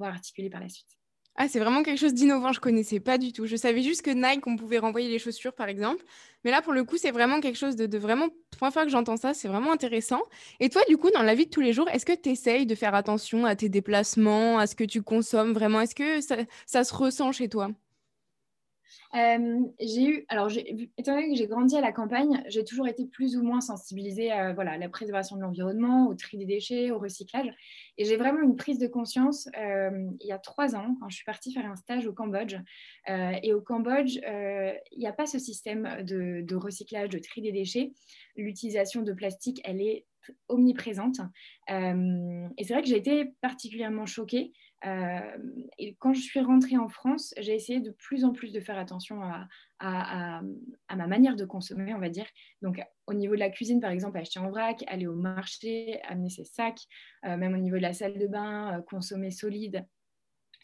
articuler 0.00 0.50
par 0.50 0.60
la 0.60 0.68
suite. 0.68 0.95
Ah, 1.38 1.48
c'est 1.48 1.58
vraiment 1.60 1.82
quelque 1.82 1.98
chose 1.98 2.14
d'innovant, 2.14 2.52
je 2.52 2.60
connaissais 2.60 2.98
pas 2.98 3.18
du 3.18 3.30
tout. 3.32 3.44
Je 3.46 3.56
savais 3.56 3.82
juste 3.82 4.00
que 4.00 4.10
Nike, 4.10 4.46
on 4.46 4.56
pouvait 4.56 4.78
renvoyer 4.78 5.10
les 5.10 5.18
chaussures, 5.18 5.52
par 5.52 5.68
exemple. 5.68 6.02
Mais 6.44 6.50
là, 6.50 6.62
pour 6.62 6.72
le 6.72 6.82
coup, 6.84 6.96
c'est 6.96 7.10
vraiment 7.10 7.40
quelque 7.40 7.56
chose 7.56 7.76
de, 7.76 7.98
vraiment... 7.98 8.28
Première 8.56 8.72
fois 8.72 8.84
que 8.84 8.90
j'entends 8.90 9.18
ça, 9.18 9.34
c'est 9.34 9.48
vraiment 9.48 9.72
intéressant. 9.72 10.22
Et 10.60 10.70
toi, 10.70 10.80
du 10.88 10.96
coup, 10.96 11.10
dans 11.10 11.22
la 11.22 11.34
vie 11.34 11.44
de 11.44 11.50
tous 11.50 11.60
les 11.60 11.74
jours, 11.74 11.90
est-ce 11.90 12.06
que 12.06 12.14
tu 12.14 12.30
essayes 12.30 12.64
de 12.64 12.74
faire 12.74 12.94
attention 12.94 13.44
à 13.44 13.54
tes 13.54 13.68
déplacements, 13.68 14.58
à 14.58 14.66
ce 14.66 14.74
que 14.74 14.84
tu 14.84 15.02
consommes 15.02 15.52
vraiment? 15.52 15.82
Est-ce 15.82 15.94
que 15.94 16.20
ça 16.66 16.84
se 16.84 16.94
ressent 16.94 17.32
chez 17.32 17.50
toi? 17.50 17.70
Euh, 19.14 19.60
j'ai 19.80 20.04
eu, 20.04 20.26
alors, 20.28 20.50
étant 20.96 21.14
donné 21.14 21.30
que 21.30 21.36
j'ai 21.36 21.46
grandi 21.46 21.76
à 21.76 21.80
la 21.80 21.92
campagne, 21.92 22.42
j'ai 22.48 22.64
toujours 22.64 22.88
été 22.88 23.06
plus 23.06 23.36
ou 23.36 23.42
moins 23.42 23.60
sensibilisée 23.60 24.30
à, 24.30 24.52
voilà, 24.52 24.78
la 24.78 24.88
préservation 24.88 25.36
de 25.36 25.42
l'environnement, 25.42 26.08
au 26.08 26.14
tri 26.14 26.38
des 26.38 26.46
déchets, 26.46 26.90
au 26.90 26.98
recyclage. 26.98 27.52
Et 27.98 28.04
j'ai 28.04 28.16
vraiment 28.16 28.42
une 28.42 28.56
prise 28.56 28.78
de 28.78 28.86
conscience 28.86 29.48
euh, 29.58 30.10
il 30.20 30.26
y 30.26 30.32
a 30.32 30.38
trois 30.38 30.74
ans, 30.74 30.96
quand 31.00 31.08
je 31.08 31.16
suis 31.16 31.24
partie 31.24 31.52
faire 31.52 31.66
un 31.66 31.76
stage 31.76 32.06
au 32.06 32.12
Cambodge. 32.12 32.56
Euh, 33.08 33.32
et 33.42 33.52
au 33.52 33.60
Cambodge, 33.60 34.16
il 34.16 34.98
n'y 34.98 35.06
a 35.06 35.12
pas 35.12 35.26
ce 35.26 35.38
système 35.38 36.02
de, 36.02 36.42
de, 36.42 36.56
recyclage, 36.56 37.08
de 37.08 37.18
tri 37.18 37.40
des 37.42 37.52
déchets. 37.52 37.92
L'utilisation 38.36 39.02
de 39.02 39.12
plastique, 39.12 39.60
elle 39.64 39.80
est 39.80 40.04
omniprésente. 40.48 41.20
et 41.68 42.64
c'est 42.64 42.72
vrai 42.72 42.82
que 42.82 42.88
j'ai 42.88 42.96
été 42.96 43.32
particulièrement 43.40 44.06
choquée 44.06 44.52
euh, 44.84 45.20
et 45.78 45.96
quand 45.98 46.12
je 46.12 46.20
suis 46.20 46.40
rentrée 46.40 46.76
en 46.76 46.88
France, 46.88 47.34
j'ai 47.38 47.54
essayé 47.54 47.80
de 47.80 47.90
plus 47.90 48.24
en 48.24 48.32
plus 48.32 48.52
de 48.52 48.60
faire 48.60 48.78
attention 48.78 49.22
à, 49.22 49.48
à, 49.78 50.42
ma 50.96 51.06
manière 51.06 51.36
de 51.36 51.44
consommer, 51.44 51.94
on 51.94 51.98
va 51.98 52.08
dire. 52.08 52.26
Donc, 52.62 52.80
au 53.06 53.14
niveau 53.14 53.34
de 53.34 53.40
la 53.40 53.50
cuisine, 53.50 53.80
par 53.80 53.90
exemple, 53.90 54.18
acheter 54.18 54.38
en 54.38 54.50
vrac, 54.50 54.84
aller 54.86 55.06
au 55.06 55.14
marché, 55.14 56.00
amener 56.04 56.30
ses 56.30 56.44
sacs, 56.44 56.82
euh, 57.24 57.36
même 57.36 57.54
au 57.54 57.58
niveau 57.58 57.76
de 57.76 57.82
la 57.82 57.94
salle 57.94 58.18
de 58.18 58.26
bain, 58.26 58.78
euh, 58.78 58.82
consommer 58.82 59.30
solide, 59.30 59.86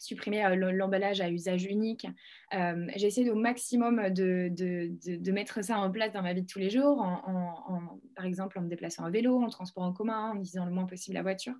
supprimer 0.03 0.55
l'emballage 0.55 1.21
à 1.21 1.29
usage 1.29 1.65
unique. 1.65 2.07
j'ai 2.51 3.07
essayé 3.07 3.29
au 3.29 3.35
maximum 3.35 4.09
de, 4.09 5.31
mettre 5.31 5.63
ça 5.63 5.79
en 5.79 5.91
place 5.91 6.11
dans 6.11 6.21
ma 6.21 6.33
vie 6.33 6.43
de 6.43 6.47
tous 6.47 6.59
les 6.59 6.69
jours, 6.69 7.01
en, 7.01 7.99
par 8.15 8.25
exemple 8.25 8.59
en 8.59 8.61
me 8.61 8.69
déplaçant 8.69 9.05
en 9.05 9.11
vélo, 9.11 9.41
en 9.41 9.49
transport 9.49 9.83
en 9.83 9.93
commun, 9.93 10.31
en 10.31 10.35
utilisant 10.35 10.65
le 10.65 10.71
moins 10.71 10.85
possible 10.85 11.15
la 11.15 11.23
voiture. 11.23 11.55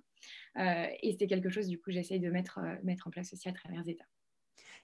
et 0.56 1.10
c'était 1.12 1.26
quelque 1.26 1.50
chose, 1.50 1.68
du 1.68 1.80
coup, 1.80 1.90
j'essaye 1.90 2.20
de 2.20 2.30
mettre, 2.30 2.60
mettre 2.82 3.06
en 3.06 3.10
place 3.10 3.32
aussi 3.32 3.48
à 3.48 3.52
travers 3.52 3.82
Zeta. 3.84 4.04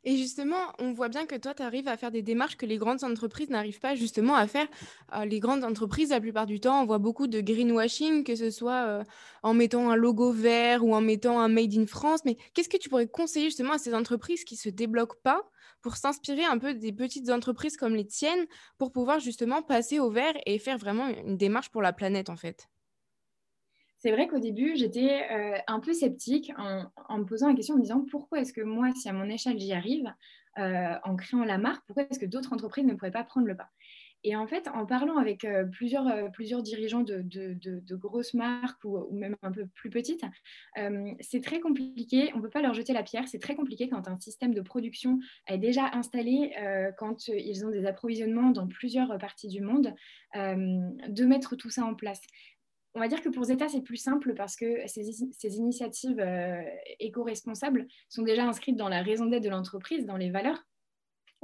Et 0.05 0.17
justement, 0.17 0.73
on 0.79 0.93
voit 0.93 1.11
bien 1.11 1.27
que 1.27 1.35
toi, 1.37 1.53
tu 1.53 1.63
arrives 1.63 1.87
à 1.87 1.97
faire 1.99 2.11
des 2.11 2.23
démarches 2.23 2.57
que 2.57 2.65
les 2.65 2.79
grandes 2.79 3.05
entreprises 3.05 3.51
n'arrivent 3.51 3.81
pas 3.81 3.95
justement 3.95 4.35
à 4.35 4.47
faire. 4.47 4.67
Euh, 5.15 5.27
les 5.27 5.41
grandes 5.41 5.63
entreprises, 5.63 6.09
la 6.11 6.21
plupart 6.21 6.47
du 6.47 6.59
temps, 6.59 6.83
on 6.83 6.87
voit 6.87 6.99
beaucoup 6.99 7.27
de 7.27 7.41
greenwashing, 7.43 8.25
que 8.25 8.35
ce 8.35 8.51
soit 8.51 8.87
euh, 8.87 9.05
en 9.43 9.53
mettant 9.53 9.91
un 9.91 9.97
logo 9.97 10.33
vert 10.33 10.85
ou 10.85 10.95
en 10.95 11.03
mettant 11.03 11.39
un 11.39 11.49
Made 11.49 11.75
in 11.77 11.87
France. 11.87 12.21
Mais 12.25 12.37
qu'est-ce 12.55 12.71
que 12.71 12.79
tu 12.79 12.89
pourrais 12.89 13.09
conseiller 13.09 13.47
justement 13.47 13.75
à 13.75 13.79
ces 13.79 13.95
entreprises 13.95 14.45
qui 14.45 14.55
ne 14.55 14.61
se 14.61 14.69
débloquent 14.71 15.19
pas 15.23 15.43
pour 15.83 15.97
s'inspirer 15.97 16.45
un 16.45 16.57
peu 16.59 16.73
des 16.73 16.93
petites 16.93 17.29
entreprises 17.31 17.77
comme 17.77 17.95
les 17.95 18.07
tiennes 18.07 18.47
pour 18.79 18.93
pouvoir 18.93 19.21
justement 19.21 19.63
passer 19.63 19.99
au 19.99 20.11
vert 20.11 20.35
et 20.47 20.59
faire 20.59 20.79
vraiment 20.79 21.09
une 21.09 21.37
démarche 21.37 21.69
pour 21.69 21.83
la 21.83 21.93
planète 21.93 22.31
en 22.31 22.37
fait? 22.37 22.69
C'est 24.01 24.13
vrai 24.13 24.29
qu'au 24.29 24.39
début, 24.39 24.77
j'étais 24.77 25.27
euh, 25.31 25.59
un 25.67 25.79
peu 25.79 25.93
sceptique 25.93 26.53
en, 26.57 27.19
me 27.19 27.25
posant 27.25 27.49
la 27.49 27.55
question 27.55 27.75
en 27.75 27.79
me 27.79 27.83
disant 27.83 28.05
pourquoi 28.11 28.41
est-ce 28.41 28.55
que 28.55 28.63
moi, 28.63 28.91
si 28.95 29.09
à 29.11 29.13
mon 29.13 29.29
échelle 29.29 29.59
j'y 29.59 29.75
arrive, 29.75 30.11
euh, 30.59 30.95
en 31.05 31.17
créant 31.17 31.45
la 31.45 31.59
marque, 31.59 31.85
pourquoi 31.87 32.05
est-ce 32.09 32.19
que 32.19 32.27
d'autres 32.27 32.55
entreprises 32.55 32.87
ne 32.87 32.95
pourraient 32.95 33.11
pas 33.11 33.25
prendre 33.25 33.47
le 33.47 33.55
pas? 33.55 33.69
Et 34.23 34.37
en 34.37 34.47
fait, 34.47 34.69
en 34.69 34.85
parlant 34.87 35.17
avec 35.17 35.45
euh, 35.45 35.65
plusieurs, 35.65 36.31
plusieurs 36.33 36.63
dirigeants 36.63 37.03
de, 37.03 37.23
de, 37.23 37.97
grosses 37.97 38.35
marques 38.35 38.83
ou, 38.85 38.99
ou, 38.99 39.15
même 39.15 39.37
un 39.43 39.53
peu 39.53 39.67
plus 39.67 39.91
petites, 39.91 40.25
c'est 41.21 41.43
très 41.43 41.61
compliqué. 41.61 42.31
On 42.35 42.39
ne 42.39 42.43
peut 42.43 42.51
pas 42.51 42.63
leur 42.63 42.75
jeter 42.75 42.95
la 42.95 43.03
pierre. 43.03 43.29
C'est 43.29 43.39
très 43.39 43.55
compliqué 43.55 43.91
quand 43.91 44.09
un 44.09 44.19
système 44.19 44.55
de 44.55 44.61
production 44.63 45.19
est 45.47 45.59
déjà 45.59 45.91
installé, 45.93 46.53
quand 46.99 47.29
ils 47.29 47.67
ont 47.67 47.71
des 47.71 47.87
approvisionnements 47.87 48.51
dans 48.51 48.67
plusieurs 48.67 49.17
parties 49.19 49.49
du 49.49 49.63
monde, 49.63 49.95
de 50.35 51.25
mettre 51.25 51.57
tout 51.57 51.71
ça 51.71 51.85
en 51.85 51.95
place 51.95 52.21
on 52.95 53.01
va 53.01 53.09
dire 53.09 53.23
que 53.23 53.29
pour 53.29 53.45
Zeta, 53.45 53.69
c'est 53.69 53.83
plus 53.83 53.97
simple 53.97 54.35
parce 54.35 54.57
que 54.57 54.87
ces, 54.87 55.57
initiatives 55.57 56.19
euh, 56.19 56.63
éco-responsables 56.99 57.87
sont 58.09 58.23
déjà 58.23 58.45
inscrites 58.45 58.77
dans 58.77 58.89
la 58.89 59.03
raison 59.03 59.27
d'être 59.27 59.45
de 59.45 59.49
l'entreprise, 59.49 60.07
dans 60.07 60.17
les 60.17 60.31
valeurs. 60.31 60.67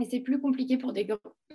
Et 0.01 0.05
c'est 0.05 0.21
plus 0.21 0.41
compliqué 0.41 0.77
pour 0.77 0.93
des 0.93 1.07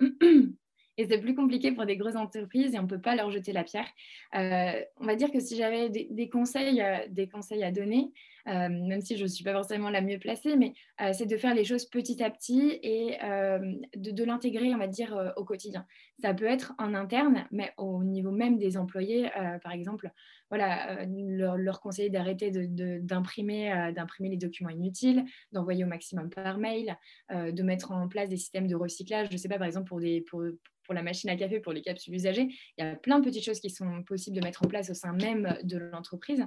et 0.98 1.06
c'est 1.06 1.18
plus 1.18 1.34
compliqué 1.34 1.72
pour 1.72 1.84
des 1.84 1.96
grosses 1.96 2.16
entreprises 2.16 2.74
et 2.74 2.78
on 2.78 2.84
ne 2.84 2.88
peut 2.88 3.00
pas 3.00 3.14
leur 3.14 3.30
jeter 3.30 3.52
la 3.52 3.64
pierre. 3.64 3.88
Euh, 4.34 4.82
on 4.96 5.06
va 5.06 5.14
dire 5.14 5.30
que 5.30 5.40
si 5.40 5.56
j'avais 5.56 5.90
des, 5.90 6.28
conseils, 6.28 6.80
euh, 6.80 7.06
des 7.08 7.28
conseils 7.28 7.62
à 7.62 7.70
donner, 7.70 8.12
euh, 8.48 8.68
même 8.68 9.00
si 9.00 9.16
je 9.16 9.22
ne 9.22 9.28
suis 9.28 9.44
pas 9.44 9.52
forcément 9.52 9.90
la 9.90 10.00
mieux 10.00 10.18
placée, 10.18 10.56
mais 10.56 10.74
euh, 11.00 11.12
c'est 11.12 11.26
de 11.26 11.36
faire 11.36 11.54
les 11.54 11.64
choses 11.64 11.86
petit 11.86 12.22
à 12.22 12.30
petit 12.30 12.78
et 12.82 13.22
euh, 13.22 13.58
de, 13.96 14.24
l'intégrer, 14.24 14.74
on 14.74 14.78
va 14.78 14.88
dire, 14.88 15.32
au 15.36 15.44
quotidien. 15.44 15.86
Ça 16.20 16.34
peut 16.34 16.46
être 16.46 16.74
en 16.78 16.94
interne, 16.94 17.46
mais 17.50 17.72
au 17.76 18.02
niveau 18.04 18.30
même 18.30 18.58
des 18.58 18.76
employés, 18.76 19.28
par 19.62 19.72
exemple, 19.72 20.10
voilà, 20.50 21.04
leur, 21.06 21.80
conseiller 21.80 22.10
d'arrêter 22.10 22.50
d'imprimer 22.50 23.92
d'imprimer 23.94 24.28
les 24.28 24.36
documents 24.36 24.70
inutiles, 24.70 25.24
d'envoyer 25.50 25.84
au 25.84 25.88
maximum 25.88 26.30
par 26.30 26.58
mail, 26.58 26.96
de 27.30 27.62
mettre 27.62 27.90
en 27.90 28.06
place 28.08 28.28
des 28.28 28.36
systèmes 28.36 28.68
de 28.68 28.76
recyclage. 28.76 29.28
Je 29.28 29.32
ne 29.32 29.38
sais 29.38 29.48
pas, 29.48 29.58
par 29.58 29.66
exemple, 29.66 29.88
pour, 29.88 30.94
la 30.94 31.02
machine 31.02 31.30
à 31.30 31.36
café, 31.36 31.58
pour 31.58 31.72
les 31.72 31.82
capsules 31.82 32.14
usagées, 32.14 32.48
il 32.76 32.84
y 32.84 32.86
a 32.86 32.94
plein 32.94 33.18
de 33.18 33.24
petites 33.24 33.44
choses 33.44 33.60
qui 33.60 33.70
sont 33.70 34.02
possibles 34.04 34.36
de 34.36 34.44
mettre 34.44 34.64
en 34.64 34.68
place 34.68 34.90
au 34.90 34.94
sein 34.94 35.12
même 35.14 35.56
de 35.64 35.78
l'entreprise. 35.78 36.46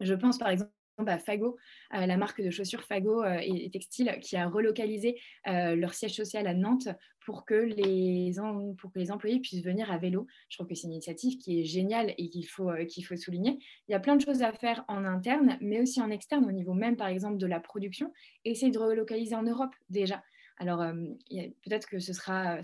Je 0.00 0.14
pense 0.14 0.38
par 0.38 0.50
exemple 0.50 0.70
bah, 1.04 1.18
Fago, 1.18 1.56
euh, 1.94 2.06
la 2.06 2.16
marque 2.16 2.42
de 2.42 2.50
chaussures 2.50 2.82
Fago 2.82 3.22
euh, 3.22 3.38
et, 3.42 3.70
Textile, 3.70 4.18
qui 4.22 4.36
a 4.36 4.48
relocalisé 4.48 5.20
euh, 5.46 5.74
leur 5.74 5.92
siège 5.94 6.14
social 6.14 6.46
à 6.46 6.54
Nantes 6.54 6.88
pour 7.20 7.44
que, 7.44 7.54
les 7.54 8.32
pour 8.78 8.92
que 8.92 8.98
les 8.98 9.10
employés 9.10 9.40
puissent 9.40 9.64
venir 9.64 9.90
à 9.90 9.98
vélo. 9.98 10.26
Je 10.48 10.56
trouve 10.56 10.68
que 10.68 10.74
c'est 10.74 10.86
une 10.86 10.92
initiative 10.92 11.38
qui 11.38 11.60
est 11.60 11.64
géniale 11.64 12.14
et 12.16 12.28
qu'il 12.28 12.46
faut, 12.46 12.70
qu'il 12.88 13.04
faut 13.04 13.16
souligner. 13.16 13.58
Il 13.88 13.92
y 13.92 13.94
a 13.94 14.00
plein 14.00 14.16
de 14.16 14.22
choses 14.22 14.42
à 14.42 14.52
faire 14.52 14.84
en 14.88 15.04
interne, 15.04 15.58
mais 15.60 15.80
aussi 15.80 16.00
en 16.00 16.10
externe, 16.10 16.44
au 16.44 16.52
niveau 16.52 16.72
même, 16.72 16.96
par 16.96 17.08
exemple, 17.08 17.38
de 17.38 17.46
la 17.46 17.58
production. 17.58 18.12
Essayer 18.44 18.70
de 18.70 18.78
relocaliser 18.78 19.34
en 19.34 19.42
Europe 19.42 19.74
déjà. 19.90 20.22
Alors, 20.58 20.80
euh, 20.80 20.92
peut-être 21.30 21.86
que 21.86 21.98
ce 21.98 22.12
sera, 22.12 22.62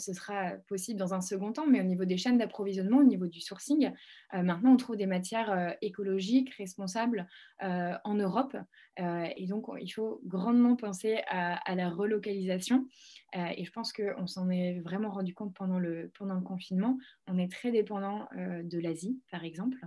possible 0.66 0.98
dans 0.98 1.12
un 1.12 1.20
second 1.20 1.52
temps, 1.52 1.66
mais 1.66 1.80
au 1.80 1.84
niveau 1.84 2.04
des 2.04 2.16
chaînes 2.16 2.38
d'approvisionnement, 2.38 2.98
au 2.98 3.04
niveau 3.04 3.26
du 3.26 3.40
sourcing, 3.40 3.92
euh, 4.34 4.42
maintenant, 4.42 4.72
on 4.72 4.76
trouve 4.76 4.96
des 4.96 5.06
matières 5.06 5.50
euh, 5.50 5.70
écologiques, 5.82 6.54
responsables 6.54 7.26
en 7.60 8.14
Europe. 8.14 8.56
et 8.98 9.46
donc, 9.46 9.66
il 9.80 9.88
faut 9.88 10.20
grandement 10.24 10.74
penser 10.74 11.20
à, 11.28 11.74
la 11.74 11.90
relocalisation. 11.90 12.88
et 13.34 13.64
je 13.64 13.70
pense 13.70 13.92
qu'on 13.92 14.26
s'en 14.26 14.50
est 14.50 14.80
vraiment 14.80 15.10
rendu 15.10 15.32
compte 15.32 15.54
pendant 15.54 15.78
le, 15.78 16.10
confinement. 16.44 16.98
On 17.28 17.38
est 17.38 17.50
très 17.50 17.70
dépendant 17.70 18.28
de 18.34 18.78
l'Asie, 18.78 19.20
par 19.30 19.44
exemple, 19.44 19.78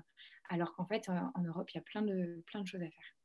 alors 0.50 0.74
qu'en 0.74 0.86
fait, 0.86 1.10
en 1.10 1.42
Europe, 1.42 1.70
il 1.72 1.76
y 1.76 1.80
a 1.80 1.84
plein 1.84 2.02
de 2.02 2.66
choses 2.66 2.82
à 2.82 2.90
faire. 2.90 3.16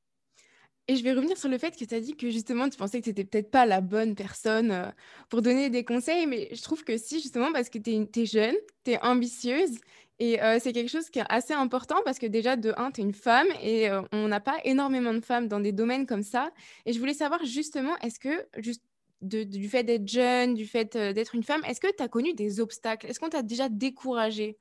Et 0.90 0.97
je 0.97 1.04
vais 1.04 1.12
revenir 1.12 1.38
sur 1.38 1.49
le 1.49 1.56
fait 1.56 1.76
que 1.76 1.85
tu 1.85 1.94
as 1.94 2.00
dit 2.00 2.16
que 2.16 2.30
justement, 2.30 2.68
tu 2.68 2.76
pensais 2.76 2.99
que 2.99 3.04
tu 3.04 3.11
n'étais 3.11 3.23
peut-être 3.23 3.52
pas 3.52 3.64
la 3.64 3.80
bonne 3.80 4.16
personne 4.16 4.73
euh, 4.73 4.87
pour 5.28 5.40
donner 5.40 5.70
des 5.70 5.85
conseils, 5.85 6.26
mais 6.26 6.49
je 6.52 6.61
trouve 6.62 6.82
que 6.82 6.97
si, 6.97 7.20
justement, 7.20 7.52
parce 7.52 7.70
que 7.70 7.78
tu 7.78 8.09
es, 8.12 8.26
jeune, 8.26 8.56
tu 8.85 8.90
es 8.90 9.00
ambitieuse, 9.00 9.78
et 10.18 10.42
euh, 10.42 10.59
c'est 10.61 10.73
quelque 10.73 10.88
chose 10.88 11.09
qui 11.09 11.20
est 11.20 11.25
assez 11.28 11.54
important 11.54 11.94
parce 12.04 12.18
que 12.18 12.26
déjà, 12.26 12.56
de 12.56 12.75
un, 12.76 12.90
tu 12.90 13.02
es 13.02 13.04
une 13.04 13.14
femme, 13.14 13.47
et 13.62 13.88
euh, 13.88 14.02
on 14.11 14.26
n'a 14.26 14.40
pas 14.40 14.59
énormément 14.64 15.14
de 15.14 15.20
femmes 15.20 15.47
dans 15.47 15.61
des 15.61 15.70
domaines 15.70 16.06
comme 16.06 16.25
ça. 16.25 16.50
Et 16.87 16.92
je 16.92 16.99
voulais 16.99 17.14
savoir 17.14 17.44
justement, 17.44 17.97
est-ce 17.99 18.18
que, 18.18 18.44
juste 18.56 18.82
du 19.20 19.68
fait 19.68 19.85
d'être 19.85 20.09
jeune, 20.09 20.54
du 20.54 20.66
fait 20.66 20.97
d'être 20.97 21.37
une 21.37 21.44
femme, 21.44 21.62
est-ce 21.68 21.80
que 21.80 21.94
tu 21.97 22.02
as 22.02 22.09
connu 22.09 22.35
des 22.35 22.59
obstacles? 22.59 23.06
Est-ce 23.06 23.20
qu'on 23.20 23.28
t'a 23.28 23.42
déjà 23.42 23.68
découragée? 23.68 24.59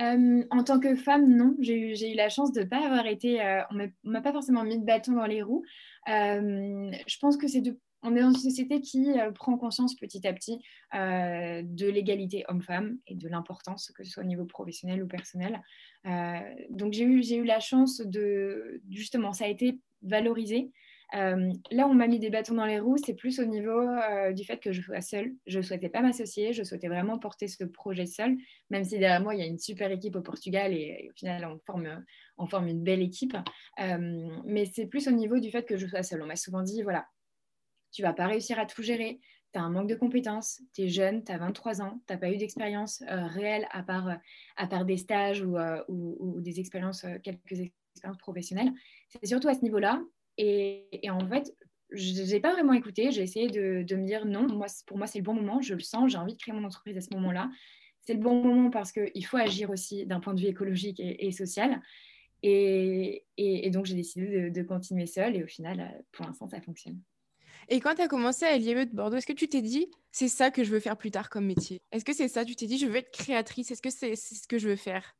Euh, 0.00 0.44
en 0.50 0.64
tant 0.64 0.80
que 0.80 0.96
femme, 0.96 1.28
non. 1.36 1.54
J'ai 1.60 2.12
eu, 2.12 2.14
la 2.14 2.28
chance 2.28 2.52
de 2.52 2.60
ne 2.60 2.64
pas 2.64 2.84
avoir 2.84 3.06
été. 3.06 3.40
Euh, 3.40 3.62
on 3.70 3.74
ne 3.74 3.86
m'a 4.04 4.20
pas 4.20 4.32
forcément 4.32 4.64
mis 4.64 4.78
de 4.78 4.84
bâton 4.84 5.12
dans 5.12 5.26
les 5.26 5.42
roues. 5.42 5.64
Euh, 6.08 6.90
je 7.06 7.18
pense 7.18 7.36
que 7.36 7.46
c'est 7.48 7.60
de. 7.60 7.78
On 8.02 8.14
est 8.14 8.20
dans 8.20 8.32
une 8.32 8.38
société 8.38 8.82
qui 8.82 9.14
prend 9.34 9.56
conscience 9.56 9.94
petit 9.94 10.26
à 10.26 10.34
petit 10.34 10.58
de 10.92 11.88
l'égalité 11.88 12.44
homme-femme 12.48 12.98
et 13.06 13.14
de 13.14 13.26
l'importance, 13.28 13.90
que 13.96 14.04
ce 14.04 14.10
soit 14.10 14.22
au 14.22 14.26
niveau 14.26 14.44
professionnel 14.44 15.02
ou 15.02 15.06
personnel. 15.06 15.62
donc 16.68 16.92
j'ai 16.92 17.04
eu, 17.04 17.24
eu 17.26 17.44
la 17.44 17.60
chance 17.60 18.02
de. 18.02 18.82
Justement, 18.90 19.32
ça 19.32 19.46
a 19.46 19.48
été 19.48 19.80
valorisé. 20.02 20.70
Euh, 21.14 21.52
là, 21.70 21.86
on 21.86 21.94
m'a 21.94 22.06
mis 22.06 22.18
des 22.18 22.30
bâtons 22.30 22.54
dans 22.54 22.64
les 22.64 22.80
roues, 22.80 22.96
c'est 22.96 23.14
plus 23.14 23.38
au 23.38 23.44
niveau 23.44 23.78
euh, 23.78 24.32
du 24.32 24.44
fait 24.44 24.58
que 24.58 24.72
je 24.72 24.80
sois 24.80 25.00
seule. 25.00 25.32
Je 25.46 25.58
ne 25.58 25.62
souhaitais 25.62 25.88
pas 25.88 26.00
m'associer, 26.00 26.52
je 26.52 26.62
souhaitais 26.62 26.88
vraiment 26.88 27.18
porter 27.18 27.46
ce 27.46 27.64
projet 27.64 28.06
seul, 28.06 28.36
même 28.70 28.84
si 28.84 28.98
derrière 28.98 29.22
moi, 29.22 29.34
il 29.34 29.40
y 29.40 29.42
a 29.42 29.46
une 29.46 29.58
super 29.58 29.90
équipe 29.90 30.16
au 30.16 30.22
Portugal 30.22 30.72
et, 30.72 31.08
au 31.10 31.14
final, 31.14 31.44
on 31.44 31.58
forme, 31.66 32.04
on 32.38 32.46
forme 32.46 32.68
une 32.68 32.82
belle 32.82 33.02
équipe. 33.02 33.36
Euh, 33.80 34.28
mais 34.44 34.64
c'est 34.66 34.86
plus 34.86 35.06
au 35.06 35.12
niveau 35.12 35.38
du 35.38 35.50
fait 35.50 35.64
que 35.64 35.76
je 35.76 35.86
sois 35.86 36.02
seule. 36.02 36.22
On 36.22 36.26
m'a 36.26 36.36
souvent 36.36 36.62
dit, 36.62 36.82
voilà, 36.82 37.06
tu 37.92 38.02
vas 38.02 38.12
pas 38.12 38.26
réussir 38.26 38.58
à 38.58 38.66
tout 38.66 38.82
gérer, 38.82 39.20
tu 39.52 39.60
as 39.60 39.62
un 39.62 39.70
manque 39.70 39.88
de 39.88 39.94
compétences, 39.94 40.62
tu 40.74 40.82
es 40.82 40.88
jeune, 40.88 41.22
tu 41.22 41.30
as 41.30 41.38
23 41.38 41.80
ans, 41.80 42.00
tu 42.08 42.12
n'as 42.12 42.18
pas 42.18 42.30
eu 42.30 42.36
d'expérience 42.36 43.04
réelle 43.06 43.68
à 43.70 43.84
part, 43.84 44.18
à 44.56 44.66
part 44.66 44.84
des 44.84 44.96
stages 44.96 45.42
ou, 45.42 45.56
ou 45.88 46.40
des 46.40 46.58
expériences, 46.58 47.06
quelques 47.22 47.60
expériences 47.94 48.18
professionnelles. 48.18 48.72
C'est 49.10 49.26
surtout 49.26 49.46
à 49.48 49.54
ce 49.54 49.62
niveau-là 49.62 50.02
et, 50.38 51.10
en 51.10 51.26
fait, 51.28 51.54
je 51.90 52.22
n'ai 52.22 52.40
pas 52.40 52.52
vraiment 52.52 52.72
écouté. 52.72 53.10
J'ai 53.10 53.22
essayé 53.22 53.48
de, 53.48 53.94
me 53.96 54.06
dire 54.06 54.26
non, 54.26 54.46
moi, 54.48 54.66
pour 54.86 54.98
moi, 54.98 55.06
c'est 55.06 55.18
le 55.18 55.24
bon 55.24 55.34
moment. 55.34 55.60
Je 55.60 55.74
le 55.74 55.80
sens. 55.80 56.10
J'ai 56.10 56.18
envie 56.18 56.34
de 56.34 56.38
créer 56.40 56.54
mon 56.54 56.64
entreprise 56.64 56.96
à 56.96 57.00
ce 57.00 57.12
moment-là. 57.14 57.50
C'est 58.00 58.14
le 58.14 58.20
bon 58.20 58.42
moment 58.42 58.70
parce 58.70 58.92
qu'il 58.92 59.24
faut 59.24 59.36
agir 59.36 59.70
aussi 59.70 60.04
d'un 60.06 60.20
point 60.20 60.34
de 60.34 60.40
vue 60.40 60.48
écologique 60.48 61.00
et, 61.00 61.30
social. 61.30 61.80
Et, 62.42 63.24
donc, 63.72 63.86
j'ai 63.86 63.94
décidé 63.94 64.50
de, 64.50 64.62
continuer 64.62 65.06
seule. 65.06 65.36
Et 65.36 65.44
au 65.44 65.46
final, 65.46 66.04
pour 66.12 66.26
l'instant, 66.26 66.48
ça 66.48 66.60
fonctionne. 66.60 67.00
Et 67.68 67.80
quand 67.80 67.94
tu 67.94 68.02
as 68.02 68.08
commencé 68.08 68.44
à 68.44 68.58
l'IME 68.58 68.84
de 68.84 68.94
Bordeaux, 68.94 69.16
est-ce 69.16 69.26
que 69.26 69.32
tu 69.32 69.48
t'es 69.48 69.62
dit, 69.62 69.86
c'est 70.12 70.28
ça 70.28 70.50
que 70.50 70.64
je 70.64 70.70
veux 70.70 70.80
faire 70.80 70.98
plus 70.98 71.10
tard 71.10 71.30
comme 71.30 71.46
métier? 71.46 71.80
Est-ce 71.92 72.04
que 72.04 72.12
c'est 72.12 72.28
ça? 72.28 72.44
Tu 72.44 72.56
t'es 72.56 72.66
dit, 72.66 72.76
je 72.76 72.86
veux 72.86 72.96
être 72.96 73.10
créatrice? 73.10 73.70
Est-ce 73.70 73.80
que 73.80 73.90
c'est 73.90 74.16
ce 74.16 74.46
que 74.46 74.58
je 74.58 74.68
veux 74.68 74.76
faire? 74.76 75.16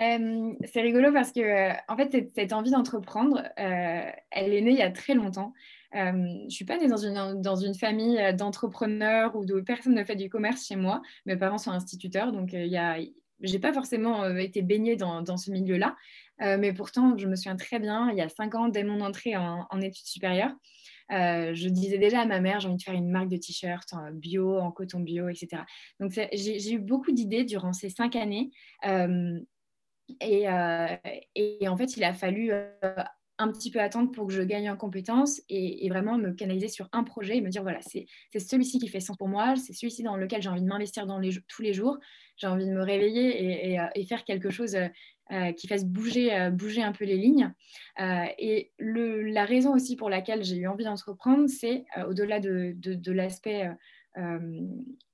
Euh, 0.00 0.52
c'est 0.64 0.80
rigolo 0.80 1.12
parce 1.12 1.32
que, 1.32 1.40
euh, 1.40 1.72
en 1.88 1.96
fait, 1.96 2.30
cette, 2.34 2.52
envie 2.52 2.70
d'entreprendre, 2.70 3.42
euh, 3.58 4.10
elle 4.30 4.54
est 4.54 4.60
née 4.60 4.70
il 4.70 4.76
y 4.76 4.82
a 4.82 4.90
très 4.90 5.14
longtemps. 5.14 5.52
je 5.92 6.44
ne 6.44 6.50
suis 6.50 6.64
pas 6.64 6.78
née 6.78 6.86
dans 6.86 6.96
une, 6.96 7.40
dans 7.42 7.56
une 7.56 7.74
famille 7.74 8.20
d'entrepreneurs 8.34 9.34
ou 9.36 9.44
de 9.44 9.60
personnes 9.60 9.94
ne 9.94 10.04
fait 10.04 10.16
du 10.16 10.28
commerce 10.28 10.66
chez 10.66 10.76
moi. 10.76 11.02
Mes 11.26 11.36
parents 11.36 11.58
sont 11.58 11.72
instituteurs, 11.72 12.32
donc 12.32 12.52
il 12.52 12.66
y 12.66 13.12
j'ai 13.40 13.60
pas 13.60 13.72
forcément 13.72 14.36
été 14.36 14.62
baignée 14.62 14.96
dans, 14.96 15.36
ce 15.36 15.52
milieu-là. 15.52 15.96
mais 16.40 16.72
pourtant, 16.72 17.16
je 17.16 17.28
me 17.28 17.36
souviens 17.36 17.54
très 17.54 17.78
bien, 17.78 18.10
il 18.10 18.18
y 18.18 18.20
a 18.20 18.28
cinq 18.28 18.56
ans, 18.56 18.68
dès 18.68 18.82
mon 18.82 19.00
entrée 19.00 19.36
en, 19.36 19.80
études 19.80 20.06
supérieures, 20.06 20.52
je 21.08 21.68
disais 21.68 21.98
déjà 21.98 22.22
à 22.22 22.26
ma 22.26 22.40
mère, 22.40 22.58
j'ai 22.58 22.66
envie 22.66 22.78
de 22.78 22.82
faire 22.82 22.94
une 22.94 23.10
marque 23.10 23.28
de 23.28 23.36
t-shirts 23.36 23.92
en 23.92 24.10
bio, 24.10 24.58
en 24.58 24.72
coton 24.72 24.98
bio, 24.98 25.28
etc. 25.28 25.62
Donc, 26.00 26.10
j'ai 26.10 26.72
eu 26.72 26.80
beaucoup 26.80 27.12
d'idées 27.12 27.44
durant 27.44 27.72
ces 27.72 27.90
cinq 27.90 28.16
années. 28.16 28.50
Et, 30.20 30.48
euh, 30.48 30.86
et, 31.34 31.68
en 31.68 31.76
fait, 31.76 31.96
il 31.96 32.04
a 32.04 32.12
fallu 32.12 32.50
euh, 32.52 32.68
un 33.38 33.52
petit 33.52 33.70
peu 33.70 33.80
attendre 33.80 34.10
pour 34.10 34.26
que 34.26 34.32
je 34.32 34.42
gagne 34.42 34.70
en 34.70 34.76
compétences 34.76 35.40
et, 35.48 35.88
vraiment 35.88 36.18
me 36.18 36.32
canaliser 36.32 36.68
sur 36.68 36.88
un 36.92 37.04
projet 37.04 37.36
et 37.36 37.40
me 37.40 37.50
dire 37.50 37.62
voilà, 37.62 37.80
c'est 37.82 38.06
celui-ci 38.38 38.78
qui 38.78 38.88
fait 38.88 39.00
sens 39.00 39.16
pour 39.16 39.28
moi, 39.28 39.54
c'est 39.56 39.72
celui-ci 39.72 40.02
dans 40.02 40.16
lequel 40.16 40.42
j'ai 40.42 40.48
envie 40.48 40.62
de 40.62 40.66
m'investir 40.66 41.06
tous 41.46 41.62
les 41.62 41.72
jours, 41.72 41.98
j'ai 42.36 42.46
envie 42.46 42.66
de 42.66 42.72
me 42.72 42.82
réveiller 42.82 43.72
et, 43.72 43.80
euh, 43.80 44.04
faire 44.08 44.24
quelque 44.24 44.50
chose 44.50 44.76
qui 45.58 45.68
fasse 45.68 45.84
bouger, 45.84 46.48
bouger 46.50 46.82
un 46.82 46.92
peu 46.92 47.04
les 47.04 47.18
lignes. 47.18 47.52
et 47.98 48.72
la 48.78 49.44
raison 49.44 49.74
aussi 49.74 49.94
pour 49.94 50.08
laquelle 50.08 50.42
j'ai 50.42 50.56
eu 50.56 50.66
envie 50.66 50.84
d'entreprendre, 50.84 51.48
c'est 51.48 51.84
au-delà 52.08 52.40
de, 52.40 52.74
de 52.74 53.12
l'aspect 53.12 53.68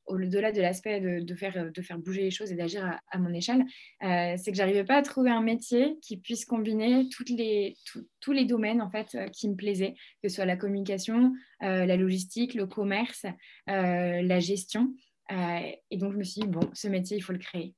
au-delà 0.07 0.53
de 0.53 0.61
l'aspect 0.61 1.01
de, 1.01 1.35
faire, 1.35 1.71
de 1.73 1.83
faire 1.83 1.99
bouger 1.99 2.23
les 2.23 2.31
choses 2.31 2.53
et 2.53 2.55
d'agir 2.55 2.99
à, 3.11 3.19
mon 3.19 3.33
échelle, 3.33 3.65
euh, 4.03 4.35
c'est 4.37 4.51
que 4.51 4.57
j'arrivais 4.57 4.85
pas 4.85 4.97
à 4.97 5.03
trouver 5.03 5.31
un 5.31 5.41
métier 5.41 5.99
qui 6.03 6.17
puisse 6.17 6.45
combiner 6.45 7.09
tous 7.09 8.33
les 8.33 8.45
domaines 8.45 8.83
en 8.83 8.91
fait 8.91 9.15
euh, 9.15 9.29
qui 9.29 9.49
me 9.49 9.57
plaisaient, 9.57 9.95
que 10.23 10.29
ce 10.29 10.37
soit 10.37 10.45
la 10.45 10.57
communication, 10.57 11.33
euh, 11.63 11.87
la 11.87 11.97
logistique, 11.97 12.55
le 12.55 12.67
commerce, 12.67 13.27
la 13.67 14.41
gestion. 14.41 14.95
et 15.31 15.97
donc 15.97 16.13
je 16.13 16.19
me 16.19 16.25
suis 16.25 16.43
dit, 16.43 16.49
bon, 16.49 16.69
ce 16.73 16.89
métier, 16.89 17.17
il 17.17 17.23
faut 17.23 17.33
le 17.33 17.39
créer. 17.39 17.75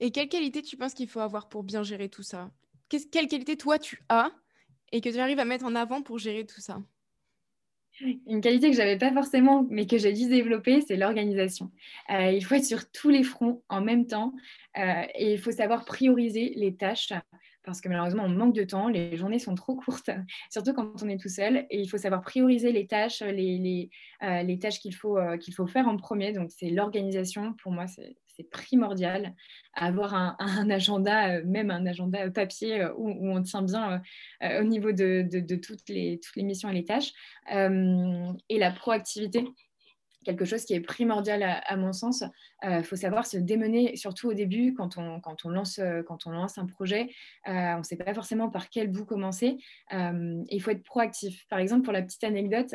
Et 0.00 0.10
quelle 0.10 0.28
qualité 0.28 0.62
tu 0.62 0.76
penses 0.76 0.94
qu'il 0.94 1.08
faut 1.08 1.20
avoir 1.20 1.48
pour 1.48 1.62
bien 1.62 1.82
gérer 1.82 2.08
tout 2.08 2.22
ça? 2.22 2.50
Quelle 2.88 3.28
qualité 3.28 3.56
toi 3.56 3.78
tu 3.78 4.02
as 4.08 4.30
et 4.92 5.00
que 5.00 5.08
tu 5.08 5.18
arrives 5.18 5.40
à 5.40 5.44
mettre 5.44 5.64
en 5.64 5.74
avant 5.74 6.02
pour 6.02 6.18
gérer 6.18 6.46
tout 6.46 6.60
ça? 6.60 6.82
Une 8.00 8.40
qualité 8.40 8.70
que 8.70 8.76
j'avais 8.76 8.98
pas 8.98 9.12
forcément, 9.12 9.66
mais 9.70 9.86
que 9.86 9.98
j'ai 9.98 10.12
dû 10.12 10.28
développer, 10.28 10.82
c'est 10.82 10.96
l'organisation. 10.96 11.70
Euh, 12.10 12.30
il 12.30 12.44
faut 12.44 12.54
être 12.54 12.64
sur 12.64 12.90
tous 12.90 13.08
les 13.08 13.22
fronts 13.22 13.62
en 13.68 13.80
même 13.80 14.06
temps 14.06 14.34
euh, 14.78 15.02
et 15.14 15.32
il 15.32 15.38
faut 15.38 15.50
savoir 15.50 15.84
prioriser 15.84 16.52
les 16.56 16.74
tâches 16.74 17.12
parce 17.64 17.80
que 17.80 17.88
malheureusement, 17.88 18.22
on 18.22 18.28
manque 18.28 18.54
de 18.54 18.62
temps, 18.62 18.86
les 18.86 19.16
journées 19.16 19.40
sont 19.40 19.56
trop 19.56 19.74
courtes, 19.74 20.10
surtout 20.50 20.72
quand 20.72 21.02
on 21.02 21.08
est 21.08 21.20
tout 21.20 21.28
seul, 21.28 21.66
et 21.68 21.80
il 21.80 21.88
faut 21.88 21.98
savoir 21.98 22.20
prioriser 22.20 22.70
les 22.70 22.86
tâches, 22.86 23.22
les, 23.22 23.58
les, 23.58 23.90
euh, 24.22 24.42
les 24.44 24.58
tâches 24.60 24.78
qu'il 24.78 24.94
faut, 24.94 25.18
qu'il 25.40 25.52
faut 25.52 25.66
faire 25.66 25.88
en 25.88 25.96
premier. 25.96 26.32
Donc, 26.32 26.52
c'est 26.52 26.70
l'organisation. 26.70 27.54
Pour 27.54 27.72
moi, 27.72 27.88
c'est 27.88 28.14
c'est 28.36 28.48
primordial. 28.50 29.34
Avoir 29.74 30.14
un, 30.14 30.70
agenda, 30.70 31.36
euh, 31.36 31.42
même 31.44 31.70
un 31.70 31.86
agenda 31.86 32.30
papier 32.30 32.82
euh, 32.82 32.92
où, 32.96 33.10
on 33.30 33.42
tient 33.42 33.62
bien 33.62 34.02
euh, 34.42 34.60
au 34.60 34.64
niveau 34.64 34.92
de, 34.92 35.56
toutes, 35.56 35.88
les, 35.88 36.20
missions 36.36 36.70
et 36.70 36.74
les 36.74 36.84
tâches. 36.84 37.12
et 37.50 38.58
la 38.58 38.70
proactivité 38.70 39.44
quelque 40.24 40.44
chose 40.44 40.64
qui 40.64 40.74
est 40.74 40.80
primordial 40.80 41.40
à, 41.44 41.76
mon 41.76 41.92
sens. 41.92 42.24
Il 42.64 42.82
faut 42.82 42.96
savoir 42.96 43.28
se 43.28 43.36
démener, 43.36 43.94
surtout 43.94 44.28
au 44.28 44.34
début, 44.34 44.74
quand 44.74 44.98
on 44.98 45.48
lance 45.48 45.78
un 45.78 46.66
projet. 46.66 47.08
on 47.46 47.78
ne 47.78 47.82
sait 47.84 47.94
pas 47.94 48.12
forcément 48.12 48.50
par 48.50 48.68
quel 48.68 48.90
bout 48.90 49.04
commencer. 49.04 49.56
il 49.92 50.60
faut 50.60 50.72
être 50.72 50.82
proactif. 50.82 51.46
Par 51.48 51.60
exemple, 51.60 51.82
pour 51.82 51.92
la 51.92 52.02
petite 52.02 52.24
anecdote, 52.24 52.74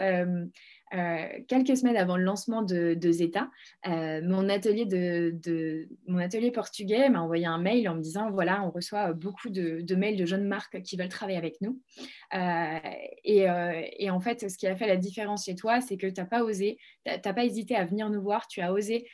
euh, 0.94 1.28
quelques 1.48 1.78
semaines 1.78 1.96
avant 1.96 2.18
le 2.18 2.24
lancement 2.24 2.62
de, 2.62 2.98
Zeta, 3.12 3.50
euh, 3.88 4.22
mon, 4.24 4.50
atelier 4.50 4.86
de, 4.86 6.50
portugais 6.50 7.10
m'a 7.10 7.22
envoyé 7.22 7.46
un 7.46 7.60
mail 7.60 7.88
en 7.88 7.96
me 7.96 8.02
disant 8.02 8.30
voilà, 8.30 8.64
on 8.64 8.72
reçoit 8.72 9.14
beaucoup 9.14 9.50
de, 9.50 9.96
mails 9.96 10.18
de 10.18 10.26
jeunes 10.26 10.48
marques 10.48 10.82
qui 10.82 10.98
veulent 10.98 11.08
travailler 11.08 11.38
avec 11.38 11.62
nous. 11.62 11.80
Euh, 12.34 12.80
et, 13.24 14.10
en 14.10 14.20
fait, 14.20 14.50
ce 14.50 14.58
qui 14.58 14.68
a 14.68 14.76
fait 14.76 14.88
la 14.88 14.98
différence 14.98 15.46
chez 15.46 15.56
toi, 15.56 15.80
c'est 15.80 15.96
que 15.96 16.08
tu 16.08 16.20
n'as 16.20 16.28
pas 16.28 16.44
osé, 16.44 16.78
tu 17.06 17.12
n'as 17.12 17.34
pas 17.34 17.46
hésité 17.46 17.76
à 17.76 17.86
venir 17.86 18.10
nous 18.10 18.22
voir, 18.22 18.48
tu 18.48 18.62
as 18.62 18.74
osé 18.74 19.08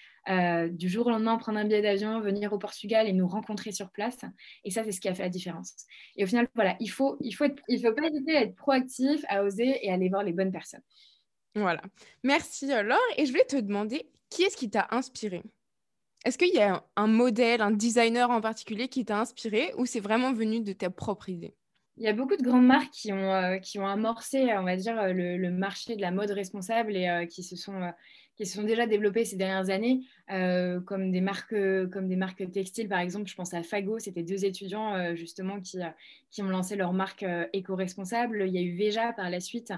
du 0.72 0.90
jour 0.90 1.08
au 1.08 1.10
lendemain 1.10 1.38
prendre 1.38 1.58
un 1.58 1.64
billet 1.64 1.82
d'avion, 1.82 2.20
venir 2.20 2.52
au 2.52 2.58
Portugal 2.58 3.08
et 3.08 3.14
nous 3.14 3.28
rencontrer 3.28 3.72
sur 3.72 3.92
place. 3.92 4.20
Et 4.66 4.72
ça, 4.72 4.84
c'est 4.84 4.92
ce 4.92 5.00
qui 5.00 5.08
a 5.08 5.14
fait 5.14 5.24
la 5.24 5.30
différence. 5.30 5.74
Et 6.18 6.24
au 6.24 6.28
final, 6.28 6.48
voilà, 6.56 6.76
il 6.80 6.90
faut, 6.90 7.18
il 7.22 7.32
faut, 7.34 7.46
faut 7.46 7.94
pas 7.94 8.08
hésiter 8.08 8.36
à 8.36 8.42
être 8.42 8.56
proactif, 8.56 9.24
à 9.30 9.44
oser 9.44 9.80
et 9.86 9.92
à 9.92 9.94
aller 9.94 10.10
voir 10.10 10.24
les 10.24 10.34
bonnes 10.34 10.52
personnes. 10.52 10.82
Voilà. 11.62 11.82
Merci 12.24 12.72
euh, 12.72 12.84
Laure. 12.84 13.00
Et 13.18 13.26
je 13.26 13.32
voulais 13.32 13.46
te 13.46 13.58
demander, 13.58 14.10
qui 14.30 14.44
est-ce 14.44 14.58
qui 14.58 14.70
t'a 14.70 14.88
inspiré? 14.92 15.44
Est-ce 16.26 16.38
qu'il 16.38 16.54
y 16.54 16.60
a 16.60 16.84
un 16.96 17.08
modèle, 17.08 17.62
un 17.62 17.72
designer 17.72 18.30
en 18.30 18.42
particulier 18.42 18.88
qui 18.90 19.06
t'a 19.06 19.20
inspiré 19.20 19.74
ou 19.78 19.86
c'est 19.86 20.00
vraiment 20.00 20.34
venu 20.34 20.62
de 20.62 20.74
ta 20.74 20.90
propre 20.90 21.30
idée? 21.30 21.56
Il 21.98 22.04
y 22.04 22.08
a 22.08 22.14
beaucoup 22.14 22.36
de 22.36 22.44
grandes 22.44 22.66
marques 22.66 22.92
qui 22.92 23.12
ont, 23.12 23.34
euh, 23.34 23.58
amorcé, 23.84 24.54
on 24.56 24.64
va 24.64 24.76
dire, 24.76 24.96
le, 25.14 25.50
marché 25.50 25.96
de 25.96 26.02
la 26.02 26.12
mode 26.12 26.30
responsable 26.30 26.96
et 26.96 27.10
euh, 27.10 27.26
qui 27.26 27.44
se 27.44 27.56
sont 27.56 27.92
qui 28.38 28.46
se 28.46 28.56
sont 28.56 28.64
déjà 28.64 28.86
développées 28.86 29.26
ces 29.26 29.36
dernières 29.36 29.72
années, 29.72 30.02
euh, 30.32 30.80
comme, 30.80 31.12
des 31.12 31.22
marques, 31.22 31.56
comme 31.92 32.08
des 32.08 32.16
marques 32.16 32.50
textiles, 32.52 32.88
par 32.88 33.00
exemple. 33.00 33.28
Je 33.28 33.36
pense 33.36 33.54
à 33.56 33.64
Fago, 33.64 33.98
c'était 33.98 34.22
deux 34.22 34.46
étudiants 34.46 34.94
euh, 34.94 35.16
justement 35.16 35.60
qui, 35.60 35.82
euh, 35.82 35.90
qui 36.30 36.44
ont 36.44 36.50
lancé 36.50 36.76
leur 36.76 36.94
marque 36.94 37.26
éco-responsable. 37.52 38.44
Il 38.48 38.54
y 38.54 38.60
a 38.60 38.62
eu 38.62 38.78
Veja 38.78 39.12
par 39.14 39.32
la 39.32 39.40
suite. 39.40 39.74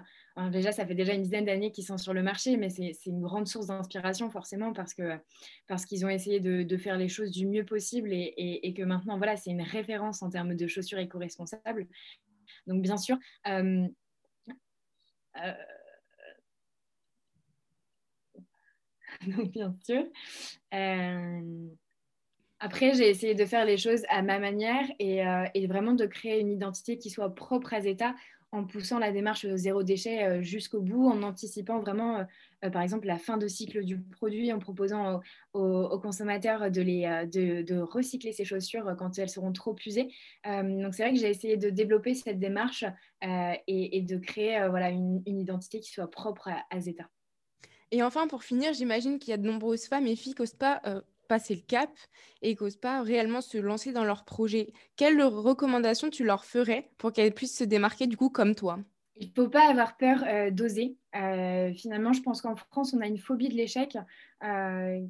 déjà, 0.52 0.74
ça 0.74 0.86
fait 0.86 0.93
déjà 0.93 1.13
une 1.13 1.22
dizaine 1.22 1.45
d'années 1.45 1.72
qu'ils 1.72 1.86
sont 1.86 1.98
sur 1.98 2.13
le 2.13 2.22
marché, 2.22 2.58
mais 2.58 2.69
c'est 2.69 2.93
une 3.06 3.22
grande 3.22 3.48
source 3.48 3.67
d'inspiration 3.67 4.30
forcément 4.30 4.74
parce 4.74 4.93
qu'ils 4.93 5.22
parce 5.67 5.86
qu'ils 5.86 6.06
ont 6.06 6.10
essayé 6.10 6.41
de, 6.41 6.63
de, 6.63 6.78
faire 6.78 6.98
les 6.98 7.08
choses 7.08 7.32
du 7.32 7.48
mieux 7.48 7.63
possible 7.63 8.12
et, 8.12 8.34
et, 8.36 8.74
que 8.74 8.84
maintenant, 8.84 9.17
voilà, 9.17 9.38
c'est 9.38 9.52
une 9.52 9.62
référence 9.62 10.22
en 10.22 10.30
termes 10.30 10.56
de 10.56 10.67
chaussures 10.67 11.00
éco-responsables. 11.00 11.88
Donc, 12.67 12.82
bien 12.82 12.98
sûr, 12.98 13.17
donc 19.28 19.52
bien 19.52 19.76
sûr. 19.84 20.06
Euh, 20.74 21.68
après, 22.60 22.94
j'ai 22.94 23.10
essayé 23.10 23.36
de 23.36 23.46
faire 23.46 23.66
les 23.66 23.78
choses 23.78 24.04
à 24.10 24.22
ma 24.22 24.40
manière 24.40 24.86
et, 25.00 25.26
euh, 25.26 25.46
et, 25.54 25.68
vraiment 25.68 25.94
de 25.94 26.06
créer 26.06 26.40
une 26.40 26.52
identité 26.52 26.98
qui 26.98 27.10
soit 27.10 27.34
propre 27.34 27.74
à 27.74 27.82
Zeta 27.82 28.16
en 28.52 28.66
poussant 28.66 28.98
la 28.98 29.12
démarche 29.12 29.46
zéro 29.56 29.84
déchet 29.84 30.24
euh, 30.24 30.42
jusqu'au 30.42 30.82
bout, 30.82 31.08
en 31.08 31.22
anticipant 31.22 31.80
vraiment, 31.80 32.26
par 32.74 32.82
exemple, 32.82 33.06
la 33.06 33.20
fin 33.20 33.38
de 33.38 33.48
cycle 33.48 33.86
du 33.86 34.00
produit, 34.00 34.52
en 34.52 34.60
proposant 34.60 35.22
aux, 35.54 36.00
consommateurs 36.00 36.72
de, 36.72 37.80
recycler 37.80 38.32
ces 38.32 38.46
chaussures 38.46 38.96
quand 38.98 39.20
elles 39.20 39.30
seront 39.30 39.54
trop 39.54 39.76
usées. 39.86 40.10
donc, 40.46 40.96
c'est 40.96 41.04
vrai 41.04 41.14
que 41.14 41.20
j'ai 41.20 41.30
essayé 41.30 41.58
de 41.58 41.70
développer 41.70 42.16
cette 42.16 42.40
démarche 42.40 42.86
et, 43.22 44.02
de 44.02 44.18
créer 44.18 44.68
voilà, 44.68 44.90
une, 44.90 45.22
identité 45.28 45.80
qui 45.80 45.92
soit 45.92 46.10
propre 46.10 46.50
à 46.72 46.82
Zeta. 46.82 47.08
Et 47.91 48.04
enfin, 48.04 48.28
pour 48.28 48.43
finir, 48.43 48.73
j'imagine 48.73 49.19
qu'il 49.19 49.32
y 49.32 49.34
a 49.34 49.38
de 49.38 49.47
nombreuses 49.47 49.86
femmes 49.86 50.08
et 50.08 50.15
filles 50.15 50.36
qui 50.36 50.41
n'osent 50.41 50.54
pas 50.54 50.82
euh, 50.86 51.02
passer 51.28 51.56
le 51.56 51.62
cap 51.62 51.89
et 52.41 52.56
qui 52.56 52.63
n'osent 52.63 52.75
pas 52.75 53.02
réellement 53.02 53.41
se 53.41 53.58
lancer 53.58 53.91
dans 53.91 54.04
leur 54.04 54.25
projet. 54.25 54.73
Quelles 54.95 55.21
recommandations 55.21 56.10
tu 56.10 56.23
leur 56.23 56.45
ferais 56.45 56.91
pour 56.97 57.12
qu'elles 57.12 57.34
puissent 57.34 57.58
se 57.58 57.63
démarquer 57.63 58.08
du 58.08 58.17
coup 58.17 58.30
comme 58.30 58.56
toi? 58.56 58.80
Il 59.15 59.28
ne 59.28 59.34
faut 59.34 59.49
pas 59.49 59.67
avoir 59.69 59.97
peur 59.97 60.23
euh, 60.25 60.49
d'oser. 60.49 60.95
Euh, 61.15 61.73
finalement, 61.73 62.13
je 62.13 62.21
pense 62.21 62.41
qu'en 62.41 62.56
France, 62.56 62.93
on 62.93 63.02
a 63.02 63.08
une 63.08 63.17
phobie 63.17 63.49
de 63.49 63.56
l'échec 63.56 63.97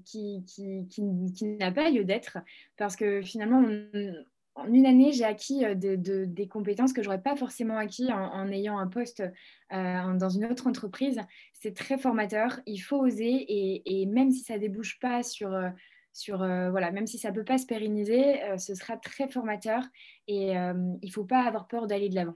qui, 0.05 0.43
qui, 0.47 0.87
qui 0.87 1.45
n'a 1.45 1.71
pas 1.71 1.91
lieu 1.91 2.03
d'être 2.03 2.39
parce 2.75 2.95
que 2.95 3.21
finalement, 3.21 3.59
on, 3.59 4.25
en 4.55 4.73
une 4.73 4.85
année, 4.85 5.11
j'ai 5.11 5.23
acquis 5.23 5.65
euh, 5.65 5.75
des 5.75 6.47
compétences 6.47 6.93
que 6.93 7.01
je 7.01 7.07
n'aurais 7.07 7.21
pas 7.21 7.35
forcément 7.35 7.77
acquis 7.77 8.11
en, 8.11 8.47
ayant 8.49 8.77
un 8.77 8.87
poste 8.87 9.21
euh, 9.21 10.13
dans 10.13 10.29
une 10.29 10.45
autre 10.45 10.67
entreprise. 10.67 11.21
C'est 11.53 11.75
très 11.75 11.97
formateur. 11.97 12.59
Il 12.65 12.79
faut 12.79 12.97
oser 12.97 13.45
et, 13.47 14.05
même 14.05 14.31
si 14.31 14.39
ça 14.39 14.55
ne 14.55 14.59
débouche 14.59 14.99
pas 14.99 15.23
sur, 15.23 15.53
euh, 15.53 16.69
voilà, 16.71 16.91
même 16.91 17.07
si 17.07 17.17
ça 17.17 17.31
ne 17.31 17.35
peut 17.35 17.45
pas 17.45 17.57
se 17.57 17.65
pérenniser, 17.65 18.39
ce 18.57 18.75
sera 18.75 18.97
très 18.97 19.29
formateur 19.29 19.83
et 20.27 20.51
il 20.51 20.99
ne 21.03 21.11
faut 21.11 21.25
pas 21.25 21.43
avoir 21.43 21.67
peur 21.67 21.87
d'aller 21.87 22.09
de 22.09 22.15
l'avant. 22.15 22.35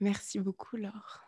Merci 0.00 0.38
beaucoup, 0.38 0.76
Laure. 0.76 1.22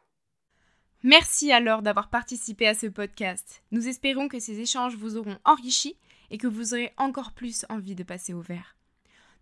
Merci 1.02 1.52
à 1.52 1.60
Laure 1.60 1.82
d'avoir 1.82 2.10
participé 2.10 2.66
à 2.66 2.74
ce 2.74 2.86
podcast. 2.86 3.62
Nous 3.70 3.86
espérons 3.88 4.28
que 4.28 4.40
ces 4.40 4.60
échanges 4.60 4.96
vous 4.96 5.16
auront 5.16 5.38
enrichi 5.44 5.96
et 6.30 6.38
que 6.38 6.48
vous 6.48 6.74
aurez 6.74 6.92
encore 6.96 7.32
plus 7.32 7.64
envie 7.68 7.94
de 7.94 8.02
passer 8.02 8.34
au 8.34 8.40
vert. 8.40 8.77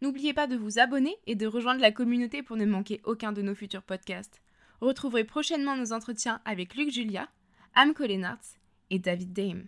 N'oubliez 0.02 0.34
pas 0.34 0.46
de 0.46 0.56
vous 0.56 0.78
abonner 0.78 1.16
et 1.26 1.34
de 1.34 1.46
rejoindre 1.46 1.80
la 1.80 1.92
communauté 1.92 2.42
pour 2.42 2.56
ne 2.56 2.66
manquer 2.66 3.00
aucun 3.04 3.32
de 3.32 3.42
nos 3.42 3.54
futurs 3.54 3.82
podcasts. 3.82 4.42
Retrouverez 4.80 5.24
prochainement 5.24 5.76
nos 5.76 5.92
entretiens 5.92 6.40
avec 6.44 6.74
Luc 6.74 6.90
Julia, 6.90 7.28
Anne 7.74 7.94
Collenarts 7.94 8.58
et 8.90 8.98
David 8.98 9.32
Dame. 9.32 9.66